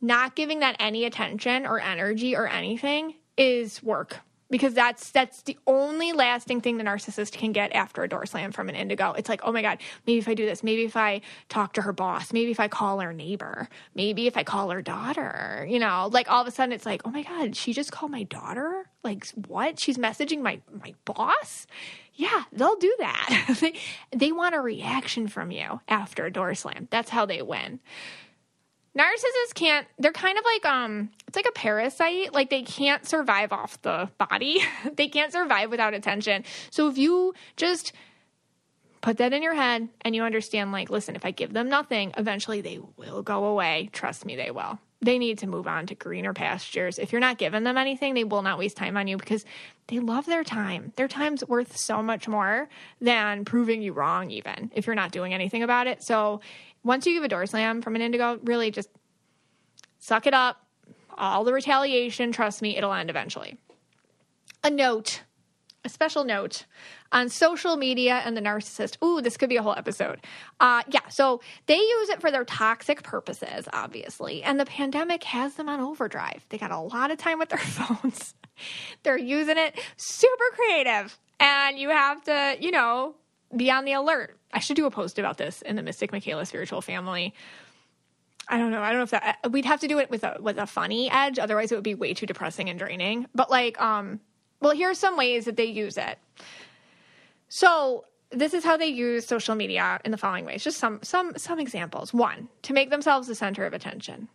[0.00, 4.20] not giving that any attention or energy or anything is work
[4.50, 8.52] because that's that's the only lasting thing the narcissist can get after a door slam
[8.52, 9.12] from an indigo.
[9.12, 11.82] It's like, oh my god, maybe if I do this, maybe if I talk to
[11.82, 15.78] her boss, maybe if I call her neighbor, maybe if I call her daughter, you
[15.78, 18.24] know, like all of a sudden it's like, oh my god, she just called my
[18.24, 18.88] daughter.
[19.02, 19.78] Like what?
[19.78, 21.66] She's messaging my my boss.
[22.14, 23.56] Yeah, they'll do that.
[23.60, 23.74] they,
[24.10, 26.88] they want a reaction from you after a door slam.
[26.90, 27.80] That's how they win
[28.96, 32.32] narcissists can't they're kind of like um it's like a parasite.
[32.32, 34.60] Like they can't survive off the body.
[34.96, 36.44] They can't survive without attention.
[36.70, 37.92] So if you just
[39.02, 42.12] put that in your head and you understand like listen if i give them nothing
[42.16, 43.90] eventually they will go away.
[43.92, 44.78] Trust me they will.
[45.02, 46.98] They need to move on to greener pastures.
[46.98, 49.44] If you're not giving them anything they will not waste time on you because
[49.88, 50.92] they love their time.
[50.96, 52.68] Their time's worth so much more
[53.00, 56.02] than proving you wrong even if you're not doing anything about it.
[56.02, 56.40] So
[56.86, 58.88] once you give a door slam from an indigo, really just
[59.98, 60.64] suck it up.
[61.18, 63.56] All the retaliation, trust me, it'll end eventually.
[64.62, 65.22] A note
[65.86, 66.66] a special note
[67.12, 69.02] on social media and the narcissist.
[69.02, 70.20] Ooh, this could be a whole episode.
[70.60, 75.54] Uh, yeah, so they use it for their toxic purposes, obviously, and the pandemic has
[75.54, 76.44] them on overdrive.
[76.48, 78.34] They got a lot of time with their phones.
[79.04, 83.14] They're using it super creative, and you have to, you know,
[83.56, 84.36] be on the alert.
[84.56, 87.34] I should do a post about this in the Mystic Michaela Spiritual Family.
[88.48, 88.80] I don't know.
[88.80, 91.10] I don't know if that we'd have to do it with a with a funny
[91.10, 91.38] edge.
[91.38, 93.26] Otherwise, it would be way too depressing and draining.
[93.34, 94.18] But like, um,
[94.62, 96.18] well, here's some ways that they use it.
[97.48, 100.64] So this is how they use social media in the following ways.
[100.64, 102.14] Just some some some examples.
[102.14, 104.28] One, to make themselves the center of attention.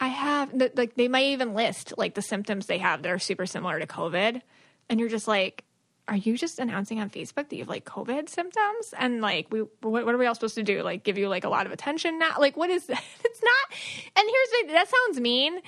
[0.00, 3.46] I have like they might even list like the symptoms they have that are super
[3.46, 4.42] similar to COVID,
[4.88, 5.62] and you're just like,
[6.08, 8.94] are you just announcing on Facebook that you have like COVID symptoms?
[8.98, 10.82] And like, we, what, what, are we all supposed to do?
[10.82, 12.36] Like, give you like a lot of attention now?
[12.38, 13.02] Like, what is that?
[13.24, 13.78] It's not.
[14.16, 15.60] And here's the, that sounds mean,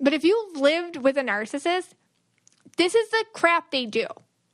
[0.00, 1.90] but if you've lived with a narcissist,
[2.76, 4.06] this is the crap they do.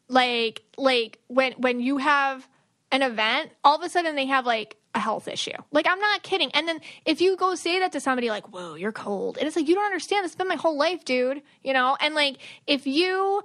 [0.08, 2.48] Like, like when when you have
[2.90, 5.52] an event, all of a sudden they have like a health issue.
[5.70, 6.50] Like, I'm not kidding.
[6.52, 9.36] And then if you go say that to somebody, like, whoa, you're cold.
[9.36, 10.24] And it's like, you don't understand.
[10.24, 11.42] It's been my whole life, dude.
[11.62, 11.96] You know?
[12.00, 13.42] And like, if you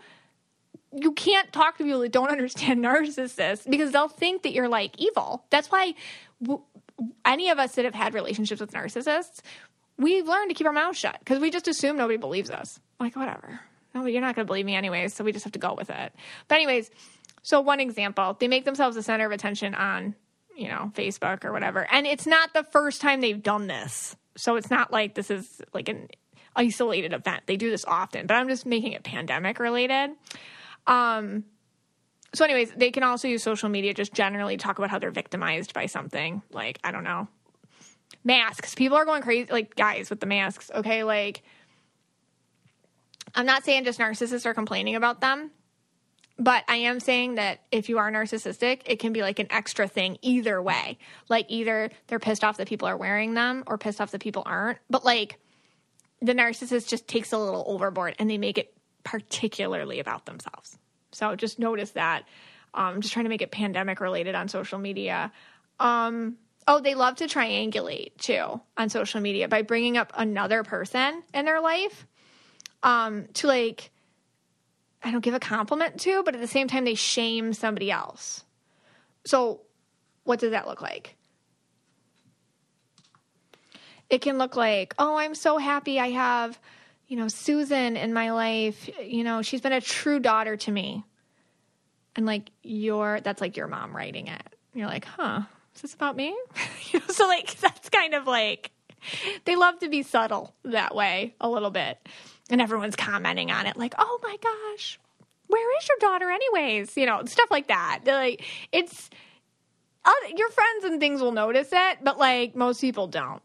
[1.02, 5.00] you can't talk to people that don't understand narcissists because they'll think that you're like
[5.00, 5.46] evil.
[5.50, 5.96] That's why
[6.42, 6.62] w-
[7.26, 9.42] any of us that have had relationships with narcissists,
[9.98, 12.80] we've learned to keep our mouth shut because we just assume nobody believes us.
[13.00, 13.60] Like, whatever.
[13.94, 15.90] No, you're not going to believe me anyways, so we just have to go with
[15.90, 16.14] it.
[16.48, 16.90] But, anyways,
[17.44, 20.16] so one example, they make themselves the center of attention on,
[20.56, 21.88] you know, Facebook or whatever.
[21.92, 24.16] And it's not the first time they've done this.
[24.36, 26.08] So it's not like this is like an
[26.56, 27.44] isolated event.
[27.46, 30.12] They do this often, but I'm just making it pandemic related.
[30.88, 31.46] Um,
[32.34, 35.74] so, anyways, they can also use social media just generally talk about how they're victimized
[35.74, 36.42] by something.
[36.52, 37.28] Like, I don't know,
[38.24, 38.76] masks.
[38.76, 40.72] People are going crazy, like guys with the masks.
[40.74, 41.44] Okay, like
[43.36, 45.52] I'm not saying just narcissists are complaining about them,
[46.38, 49.88] but I am saying that if you are narcissistic, it can be like an extra
[49.88, 50.98] thing either way.
[51.30, 54.44] Like either they're pissed off that people are wearing them or pissed off that people
[54.46, 54.80] aren't.
[54.90, 55.40] But like
[56.22, 60.78] the narcissist just takes a little overboard and they make it particularly about themselves.
[61.12, 62.24] So just notice that.
[62.74, 65.32] Um, just trying to make it pandemic related on social media.
[65.80, 66.38] Um,
[66.68, 71.46] oh, they love to triangulate too on social media by bringing up another person in
[71.46, 72.08] their life
[72.82, 73.92] um, to like,
[75.04, 78.44] I don't give a compliment to, but at the same time, they shame somebody else.
[79.26, 79.62] So,
[80.24, 81.18] what does that look like?
[84.10, 86.60] It can look like, oh, I'm so happy I have
[87.14, 91.04] you know, Susan in my life, you know, she's been a true daughter to me.
[92.16, 94.42] And like your that's like your mom writing it.
[94.74, 95.42] You're like, huh,
[95.76, 96.36] is this about me?
[96.92, 98.72] you know, so like that's kind of like
[99.46, 102.00] they love to be subtle that way a little bit.
[102.50, 105.00] And everyone's commenting on it, like, oh my gosh,
[105.50, 106.98] where is your daughter anyways?
[106.98, 108.00] You know, stuff like that.
[108.06, 109.12] They're like it's
[110.04, 113.44] uh, your friends and things will notice it, but like most people don't.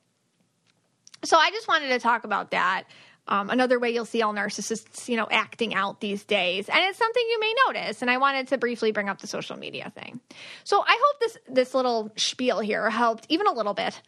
[1.23, 2.85] So I just wanted to talk about that
[3.29, 6.99] um, another way you'll see all narcissists, you know, acting out these days, and it's
[6.99, 8.03] something you may notice.
[8.03, 10.21] And I wanted to briefly bring up the social media thing.
[10.65, 14.01] So I hope this this little spiel here helped even a little bit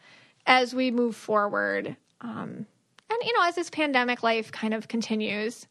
[0.46, 1.96] as we move forward.
[2.22, 2.66] Um,
[3.10, 5.66] and you know, as this pandemic life kind of continues,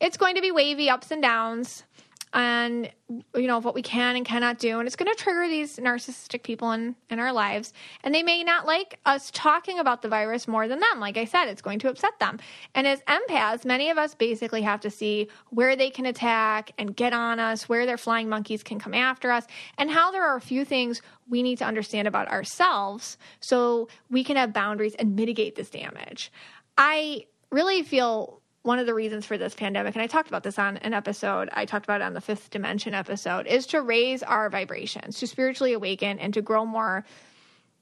[0.00, 1.84] it's going to be wavy ups and downs
[2.32, 2.90] and
[3.34, 4.78] you know what we can and cannot do.
[4.78, 7.72] And it's going to trigger these narcissistic people in in our lives.
[8.04, 11.00] And they may not like us talking about the virus more than them.
[11.00, 12.38] Like i said it's going to upset them.
[12.74, 16.94] And as empaths many of us basically have to see where they can attack and
[16.94, 19.46] get on us where their flying monkeys can come after us
[19.78, 24.24] and how there are a few things we need to understand about ourselves so we
[24.24, 26.32] can have boundaries and mitigate this damage.
[26.76, 30.58] I really feel one of the reasons for this pandemic, and I talked about this
[30.58, 34.22] on an episode, I talked about it on the fifth dimension episode, is to raise
[34.22, 37.04] our vibrations, to spiritually awaken and to grow more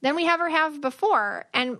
[0.02, 1.46] than we ever have before.
[1.54, 1.78] And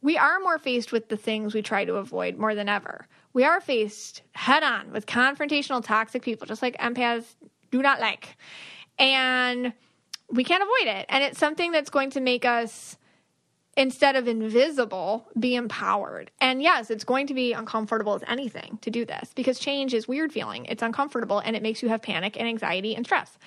[0.00, 3.06] we are more faced with the things we try to avoid more than ever.
[3.32, 7.26] We are faced head on with confrontational, toxic people, just like empaths
[7.70, 8.36] do not like.
[8.98, 9.72] And
[10.30, 11.06] we can't avoid it.
[11.08, 12.96] And it's something that's going to make us
[13.78, 16.32] instead of invisible, be empowered.
[16.40, 20.08] And yes, it's going to be uncomfortable as anything to do this because change is
[20.08, 20.64] weird feeling.
[20.64, 23.38] It's uncomfortable and it makes you have panic and anxiety and stress.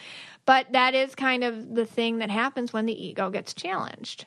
[0.45, 4.25] But that is kind of the thing that happens when the ego gets challenged.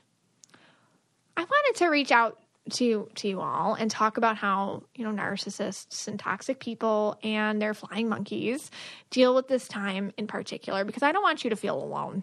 [1.38, 2.38] I wanted to reach out
[2.72, 7.60] to to you all and talk about how, you know, narcissists and toxic people and
[7.60, 8.70] their flying monkeys
[9.10, 12.22] deal with this time in particular because I don't want you to feel alone.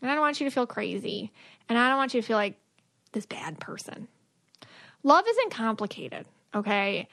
[0.00, 1.30] And I don't want you to feel crazy.
[1.68, 2.58] And I don't want you to feel like
[3.18, 4.06] this bad person.
[5.02, 7.08] Love isn't complicated, okay?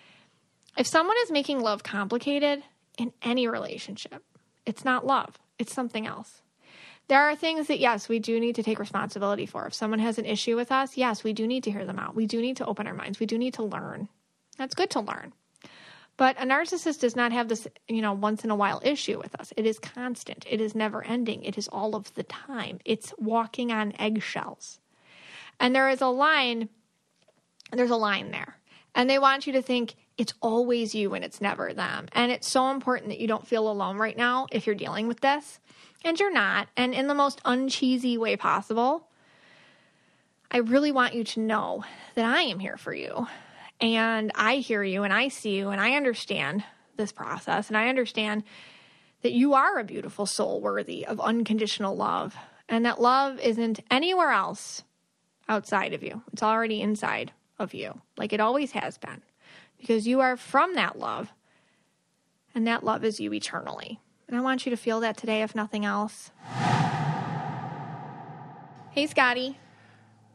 [0.77, 2.61] If someone is making love complicated
[2.99, 4.21] in any relationship,
[4.65, 6.41] It's not love, it's something else.
[7.07, 9.67] There are things that, yes, we do need to take responsibility for.
[9.67, 12.15] If someone has an issue with us, yes, we do need to hear them out.
[12.15, 13.19] We do need to open our minds.
[13.19, 14.09] We do need to learn.
[14.57, 15.33] That's good to learn.
[16.17, 19.39] But a narcissist does not have this, you know, once in a while issue with
[19.39, 19.53] us.
[19.55, 20.45] It is constant.
[20.49, 21.43] It is never ending.
[21.43, 22.79] It is all of the time.
[22.85, 24.79] It's walking on eggshells.
[25.59, 26.69] And there is a line,
[27.71, 28.57] there's a line there.
[28.93, 32.07] And they want you to think it's always you and it's never them.
[32.13, 35.19] And it's so important that you don't feel alone right now if you're dealing with
[35.19, 35.59] this.
[36.03, 36.69] And you're not.
[36.77, 39.07] And in the most uncheesy way possible,
[40.49, 41.83] I really want you to know
[42.13, 43.27] that I am here for you.
[43.81, 46.63] And I hear you and I see you and I understand
[46.95, 47.67] this process.
[47.67, 48.43] And I understand
[49.21, 52.35] that you are a beautiful soul worthy of unconditional love.
[52.69, 54.83] And that love isn't anywhere else
[55.47, 59.21] outside of you, it's already inside of you, like it always has been.
[59.79, 61.31] Because you are from that love.
[62.53, 63.99] And that love is you eternally.
[64.27, 66.31] And I want you to feel that today, if nothing else.
[68.91, 69.57] Hey, Scotty.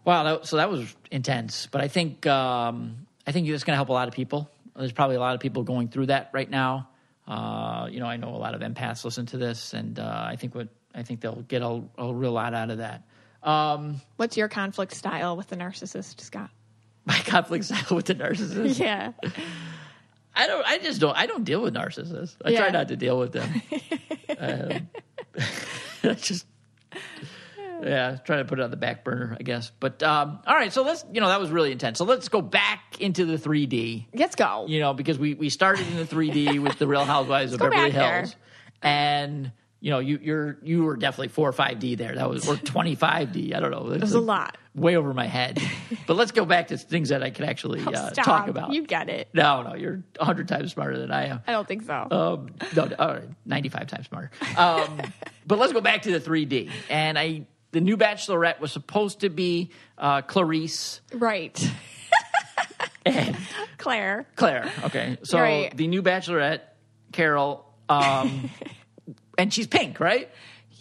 [0.04, 1.66] Wow, that, so that was intense.
[1.66, 4.50] But I think um, I think it's going to help a lot of people.
[4.76, 6.88] There's probably a lot of people going through that right now.
[7.26, 10.36] Uh, you know, I know a lot of empaths listen to this, and uh, I
[10.36, 13.04] think what I think they'll get a, a real lot out of that.
[13.42, 16.50] Um, What's your conflict style with the narcissist, Scott?
[17.06, 18.78] my conflict style with the narcissist.
[18.78, 19.12] Yeah.
[20.34, 20.66] I don't.
[20.66, 21.16] I just don't.
[21.16, 22.36] I don't deal with narcissists.
[22.44, 23.62] I try not to deal with them.
[24.38, 24.88] um,
[26.04, 26.46] I just.
[27.82, 29.72] Yeah, try to put it on the back burner, I guess.
[29.80, 31.04] But um, all right, so let's.
[31.12, 31.98] You know, that was really intense.
[31.98, 34.06] So let's go back into the 3D.
[34.14, 34.66] Let's go.
[34.68, 37.90] You know, because we we started in the 3D with the Real Housewives of Beverly
[37.90, 38.18] back there.
[38.18, 38.36] Hills,
[38.82, 42.14] and you know, you you're you were definitely four or five D there.
[42.14, 43.54] That was or 25 D.
[43.54, 43.90] I don't know.
[43.90, 44.58] It was a lot.
[44.74, 45.58] way over my head.
[46.06, 48.72] but let's go back to things that I can actually uh, talk about.
[48.72, 49.28] You get it.
[49.32, 51.40] No, no, you're 100 times smarter than I am.
[51.46, 52.08] I don't think so.
[52.10, 54.30] Um, no, right, 95 times smarter.
[54.56, 55.00] Um,
[55.46, 56.70] but let's go back to the 3D.
[56.90, 61.58] And I, the new Bachelorette was supposed to be uh, Clarice right.
[63.06, 63.36] and
[63.78, 64.26] Claire.
[64.36, 64.70] Claire.
[64.84, 65.74] Okay, so Right.
[65.76, 66.60] the new Bachelorette,
[67.12, 68.50] Carol, um,
[69.40, 70.28] and she's pink, right?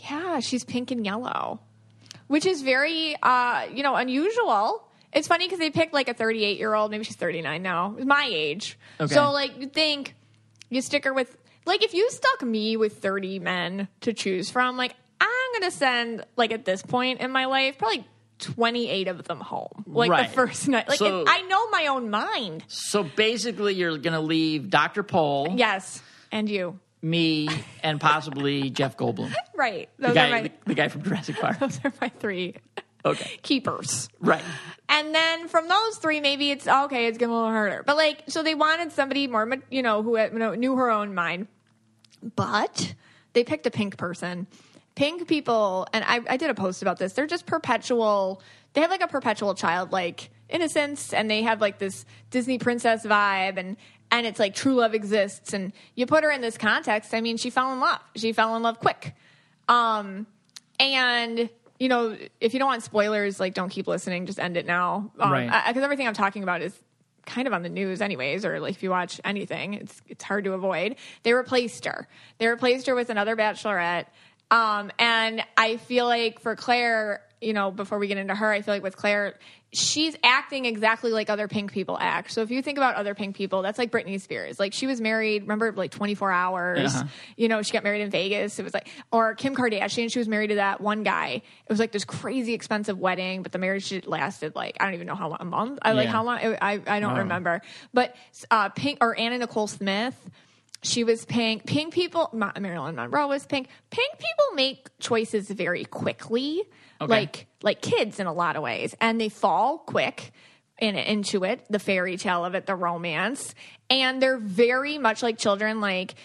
[0.09, 1.59] Yeah, she's pink and yellow,
[2.27, 4.83] which is very, uh, you know, unusual.
[5.11, 6.91] It's funny because they picked like a 38 year old.
[6.91, 7.95] Maybe she's 39 now.
[8.05, 8.77] My age.
[8.99, 9.13] Okay.
[9.13, 10.15] So like you think
[10.69, 11.35] you stick her with
[11.65, 15.27] like if you stuck me with 30 men to choose from, like I'm
[15.59, 18.05] gonna send like at this point in my life probably
[18.39, 19.83] 28 of them home.
[19.85, 20.27] Like Right.
[20.29, 20.87] the first night.
[20.87, 22.63] Like So- I know my own mind.
[22.67, 25.03] So basically, you're going to leave Dr.
[25.03, 26.01] Pole, Yes,
[26.31, 26.79] and you.
[27.01, 27.47] Me,
[27.83, 29.89] and possibly Jeff Goldblum, Right.
[29.97, 31.59] the guy, are my the, the guy from Jurassic Park.
[31.59, 32.55] those are my three
[33.05, 34.09] Okay, keepers.
[34.19, 34.43] right.
[34.89, 37.05] And then from those three, maybe it's okay.
[37.07, 37.81] It's getting a little harder.
[37.85, 40.89] But like, so they wanted somebody more, you know, who had, you know, knew her
[40.91, 41.47] own mind.
[42.35, 42.93] But
[43.33, 44.47] they picked a pink person.
[44.95, 47.13] Pink people, and I, I did a post about this.
[47.13, 48.41] They're just perpetual.
[48.73, 53.57] They have like a perpetual childlike innocence, and they have like this Disney princess vibe,
[53.57, 53.77] and
[54.11, 55.53] and it's like true love exists.
[55.53, 57.13] And you put her in this context.
[57.13, 57.99] I mean, she fell in love.
[58.15, 59.15] She fell in love quick.
[59.67, 60.27] Um,
[60.79, 61.49] and
[61.79, 64.25] you know, if you don't want spoilers, like don't keep listening.
[64.25, 65.65] Just end it now, um, Right.
[65.67, 66.77] Because everything I'm talking about is
[67.25, 68.43] kind of on the news, anyways.
[68.43, 70.95] Or like if you watch anything, it's it's hard to avoid.
[71.23, 72.07] They replaced her.
[72.37, 74.05] They replaced her with another bachelorette.
[74.51, 78.61] Um, and I feel like for Claire, you know, before we get into her, I
[78.61, 79.35] feel like with Claire,
[79.71, 82.31] she's acting exactly like other pink people act.
[82.31, 84.59] So if you think about other pink people, that's like Britney Spears.
[84.59, 86.95] Like she was married, remember, like 24 hours.
[86.95, 87.07] Uh-huh.
[87.37, 88.59] You know, she got married in Vegas.
[88.59, 91.27] It was like, or Kim Kardashian, she was married to that one guy.
[91.43, 95.07] It was like this crazy expensive wedding, but the marriage lasted like, I don't even
[95.07, 95.79] know how long, a month.
[95.81, 96.11] I like Yeah.
[96.11, 97.19] how long, I, I don't Wow.
[97.19, 97.61] remember.
[97.93, 98.15] But
[98.51, 100.15] uh, Pink, or Anna Nicole Smith,
[100.81, 101.65] she was pink.
[101.65, 103.67] Pink people, Ma- Marilyn Monroe was pink.
[103.91, 106.63] Pink people make choices very quickly,
[107.01, 107.09] Okay.
[107.09, 110.31] like like kids in a lot of ways, and they fall quick
[110.79, 113.53] in, into it, the fairy tale of it, the romance,
[113.89, 115.81] and they're very much like children.
[115.81, 116.15] Like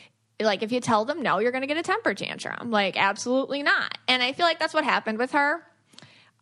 [0.40, 2.70] like if you tell them no, you're going to get a temper tantrum.
[2.70, 3.98] Like absolutely not.
[4.08, 5.64] And I feel like that's what happened with her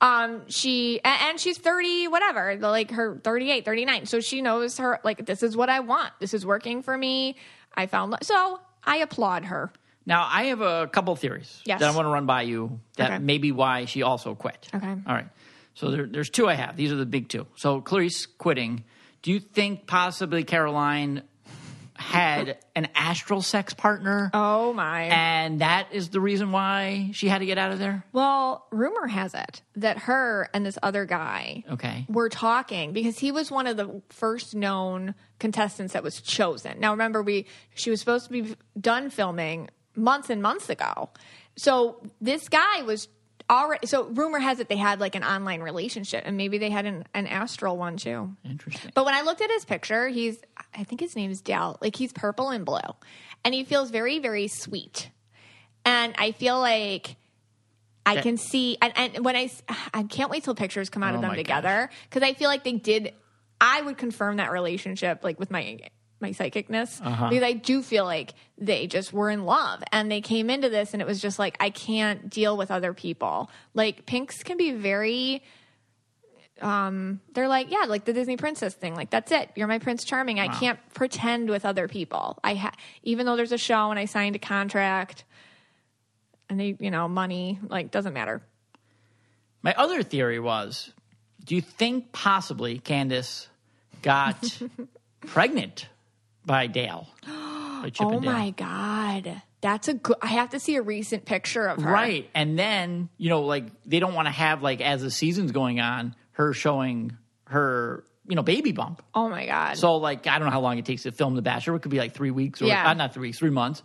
[0.03, 5.25] um she and she's 30 whatever like her 38 39 so she knows her like
[5.25, 7.37] this is what i want this is working for me
[7.75, 9.73] i found so i applaud her
[10.05, 11.81] Now, I have a couple theories Yes.
[11.81, 13.19] that I want to run by you that Okay.
[13.23, 14.69] may be why she also quit.
[14.75, 14.87] Okay.
[15.07, 15.29] All right.
[15.75, 16.77] So there, there's two I have.
[16.77, 17.47] These are the big two.
[17.57, 18.85] So Clarice quitting.
[19.23, 21.23] Do you think possibly Caroline
[21.95, 24.31] had an astral sex partner?
[24.35, 28.05] oh my And that is the reason why she had to get out of there?
[28.13, 32.07] well rumor has it that her and this other guy Okay.
[32.09, 36.91] were talking because he was one of the first known contestants that was chosen now
[36.93, 41.11] remember we she was supposed to be done filming months and months ago.
[41.57, 43.09] So this guy was
[43.51, 43.87] already.
[43.87, 47.05] So rumor has it they had like an online relationship, and maybe they had an,
[47.15, 48.35] an astral one too.
[48.45, 48.91] Interesting.
[48.95, 50.39] But when I looked at his picture, he's
[50.75, 51.79] I think his name is Dale.
[51.81, 52.81] Like he's purple and blue.
[53.45, 55.11] And he feels very, very sweet.
[55.85, 57.17] And I feel like
[58.07, 59.51] I can see and, and when I
[60.05, 62.73] can't wait till pictures come out Oh of them together because I feel like they
[62.73, 63.15] did
[63.61, 65.79] I would confirm that relationship like with my
[66.23, 67.29] my psychicness Uh-huh.
[67.29, 70.93] because I do feel like they just were in love and they came into this
[70.95, 73.51] and it was just like I can't deal with other people.
[73.75, 75.43] Like pinks can be very
[76.61, 79.51] um they're like yeah like the disney princess thing like that's it.
[79.57, 80.39] You're my prince charming.
[80.39, 82.39] I can't pretend with other people.
[82.45, 85.25] I ha- even though there's a show and i signed a contract
[86.49, 88.43] and they you know money like doesn't matter.
[89.63, 90.93] My other theory was
[91.45, 93.49] do you think possibly Candace
[94.03, 94.61] got
[95.27, 95.89] pregnant
[96.45, 97.07] by Dale?
[97.25, 101.83] By oh my god that's a good i have to see a recent picture of
[101.83, 102.31] her Right.
[102.35, 105.81] And then, you know, like they don't want to have like as the season's going
[105.81, 107.17] on, her showing
[107.47, 109.03] her, you know, baby bump.
[109.15, 111.43] oh my god So like I don't know how long it takes to film The
[111.43, 111.75] Bachelor.
[111.77, 112.89] It could be like three weeks or Yeah.
[112.89, 113.83] uh, not three weeks, three months.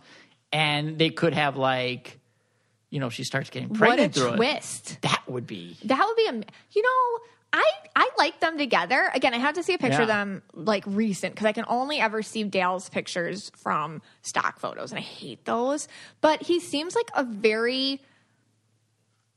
[0.52, 2.18] And they could have like,
[2.90, 4.36] you know, she starts getting pregnant what a through it.
[4.36, 7.64] twist That would be That would be, am- you know, I
[7.96, 9.10] I like them together.
[9.14, 11.98] Again, I have to see a picture of them like recent because I can only
[11.98, 15.88] ever see Dale's pictures from stock photos, and I hate those.
[16.20, 18.02] But he seems like a very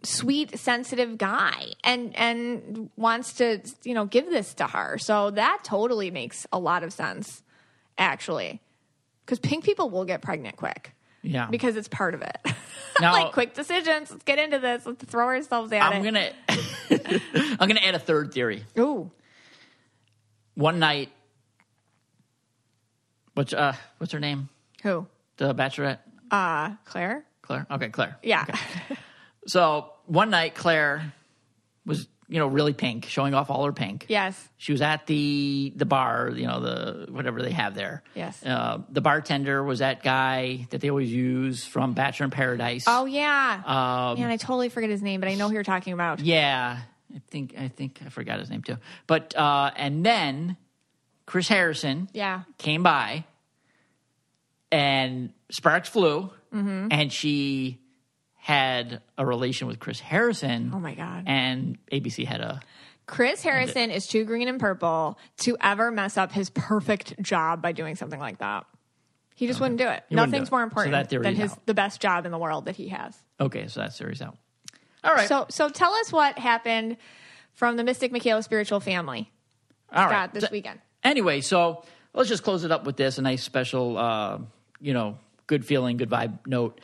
[0.04, 4.98] sweet, sensitive guy, and and wants to you know give this to her.
[4.98, 7.44] So that totally makes a lot of sense,
[7.98, 8.60] actually,
[9.26, 10.94] because pink people will get pregnant quick
[11.24, 11.48] yeah.
[11.48, 12.38] because it's part of it.
[13.00, 14.12] Now- like quick decisions.
[14.12, 14.86] Let's get into this.
[14.86, 16.36] Let's throw ourselves at I'm it.
[16.50, 17.20] gonna
[17.60, 18.64] I'm gonna add a third theory.
[18.78, 19.10] Ooh.
[20.56, 21.10] One night
[23.34, 24.50] what's uh what's her name?
[24.84, 25.08] Who?
[25.38, 26.00] The Bachelorette?
[26.30, 27.26] Uh, Claire?
[27.42, 27.66] Claire?
[27.72, 28.18] Okay, Claire.
[28.24, 28.46] Yeah.
[28.48, 28.98] Okay.
[29.48, 31.14] So one night Claire
[31.86, 34.06] was, you know, really pink, showing off all her pink.
[34.08, 34.48] yes.
[34.58, 38.04] She was at the the bar, you know, the whatever they have there.
[38.16, 38.42] Yes.
[38.46, 42.86] Uh, the bartender was that guy that they always use from Bachelor in Paradise.
[42.88, 43.62] Oh yeah.
[43.66, 46.22] Um, Man, I totally forget his name, but I know who you're talking about.
[46.22, 46.80] yeah.
[47.14, 48.78] I think I think I forgot his name too.
[49.08, 50.56] But uh, and then
[51.26, 52.44] Chris Harrison Yeah.
[52.58, 53.26] came by
[54.72, 56.88] and Sparks flew Mm-hmm.
[56.92, 57.81] and she
[58.44, 60.72] had a relation with Chris Harrison.
[60.74, 61.26] Oh my god.
[61.28, 62.60] And ABC had a
[63.06, 67.72] Chris Harrison is too green and purple to ever mess up his perfect job by
[67.72, 68.66] doing something like that.
[69.36, 70.04] He just wouldn't do it.
[70.10, 70.58] He Nothing's do it.
[70.58, 71.66] more So important that than his out.
[71.66, 73.16] the best job in the world that he has.
[73.40, 74.38] okay, so that series out.
[75.04, 75.28] All right.
[75.28, 76.98] So so tell us what happened
[77.54, 79.30] from the Mystic Michaela spiritual family
[79.92, 80.10] All right.
[80.10, 80.80] Scott, this So- weekend.
[81.04, 84.40] Anyway, so let's just close it up with this a nice special, uh,
[84.80, 86.80] you know, good feeling, good vibe note.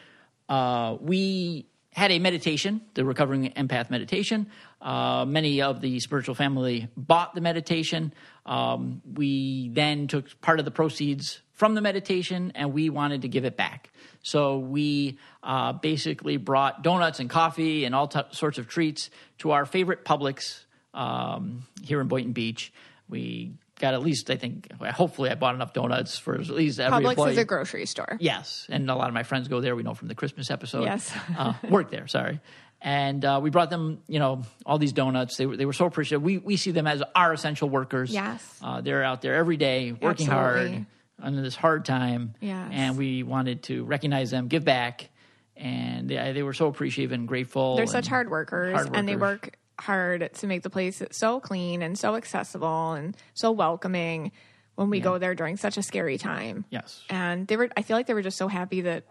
[0.47, 4.47] Uh, we had a meditation, the Recovering Empath meditation.
[4.79, 8.13] Uh, many of the spiritual family bought the meditation.
[8.45, 13.27] Um, we then took part of the proceeds from the meditation and we wanted to
[13.27, 13.89] give it back.
[14.21, 19.09] So we uh, basically brought donuts and coffee and all t- sorts of treats
[19.39, 22.71] to our favorite Publix um, here in Boynton Beach.
[23.09, 27.03] We got at least, I think, hopefully, I bought enough donuts for at least every
[27.05, 27.31] Publix employee.
[27.33, 28.17] is a grocery store.
[28.19, 29.75] Yes, and a lot of my friends go there.
[29.75, 30.83] We know from the Christmas episode.
[30.85, 31.11] Yes.
[31.37, 32.07] uh, work there.
[32.07, 32.39] Sorry,
[32.81, 35.37] and uh, we brought them, you know, all these donuts.
[35.37, 36.23] They were they were so appreciative.
[36.23, 38.11] We we see them as our essential workers.
[38.11, 38.59] Yes.
[38.61, 40.73] uh, they're out there every day working Absolutely.
[40.73, 40.85] hard
[41.21, 42.35] under this hard time.
[42.41, 42.69] Yes.
[42.71, 45.09] and we wanted to recognize them, give back,
[45.55, 47.75] and they, they were so appreciative and grateful.
[47.75, 51.39] They're and such hard workers, hard and they work hard to make the place so
[51.39, 54.31] clean and so accessible and so welcoming
[54.75, 56.65] when we go there during such a scary time.
[56.69, 57.03] Yes.
[57.09, 59.03] And they were I feel like they were just so happy that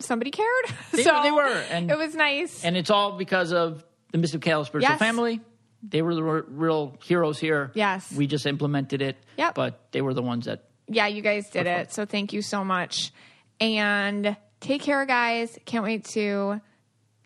[0.00, 0.64] somebody cared.
[0.92, 2.64] They- so they were, and- it was nice.
[2.64, 4.98] And it's all because of the Mystic Michaela spiritual Yes.
[4.98, 5.40] family.
[5.86, 7.70] They were the real heroes here.
[7.74, 8.10] Yes.
[8.12, 9.16] We just implemented it.
[9.36, 9.54] Yep.
[9.54, 10.64] But they were the ones that.
[10.88, 11.92] yeah, you guys did it.
[11.92, 13.12] So thank you so much.
[13.60, 15.58] And take care, guys.
[15.66, 16.60] Can't wait to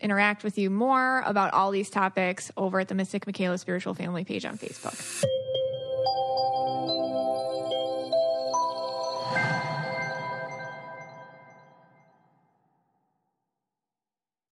[0.01, 4.25] interact with you more about all these topics over at the Mystic Michaela Spiritual Family
[4.25, 5.25] page on Facebook.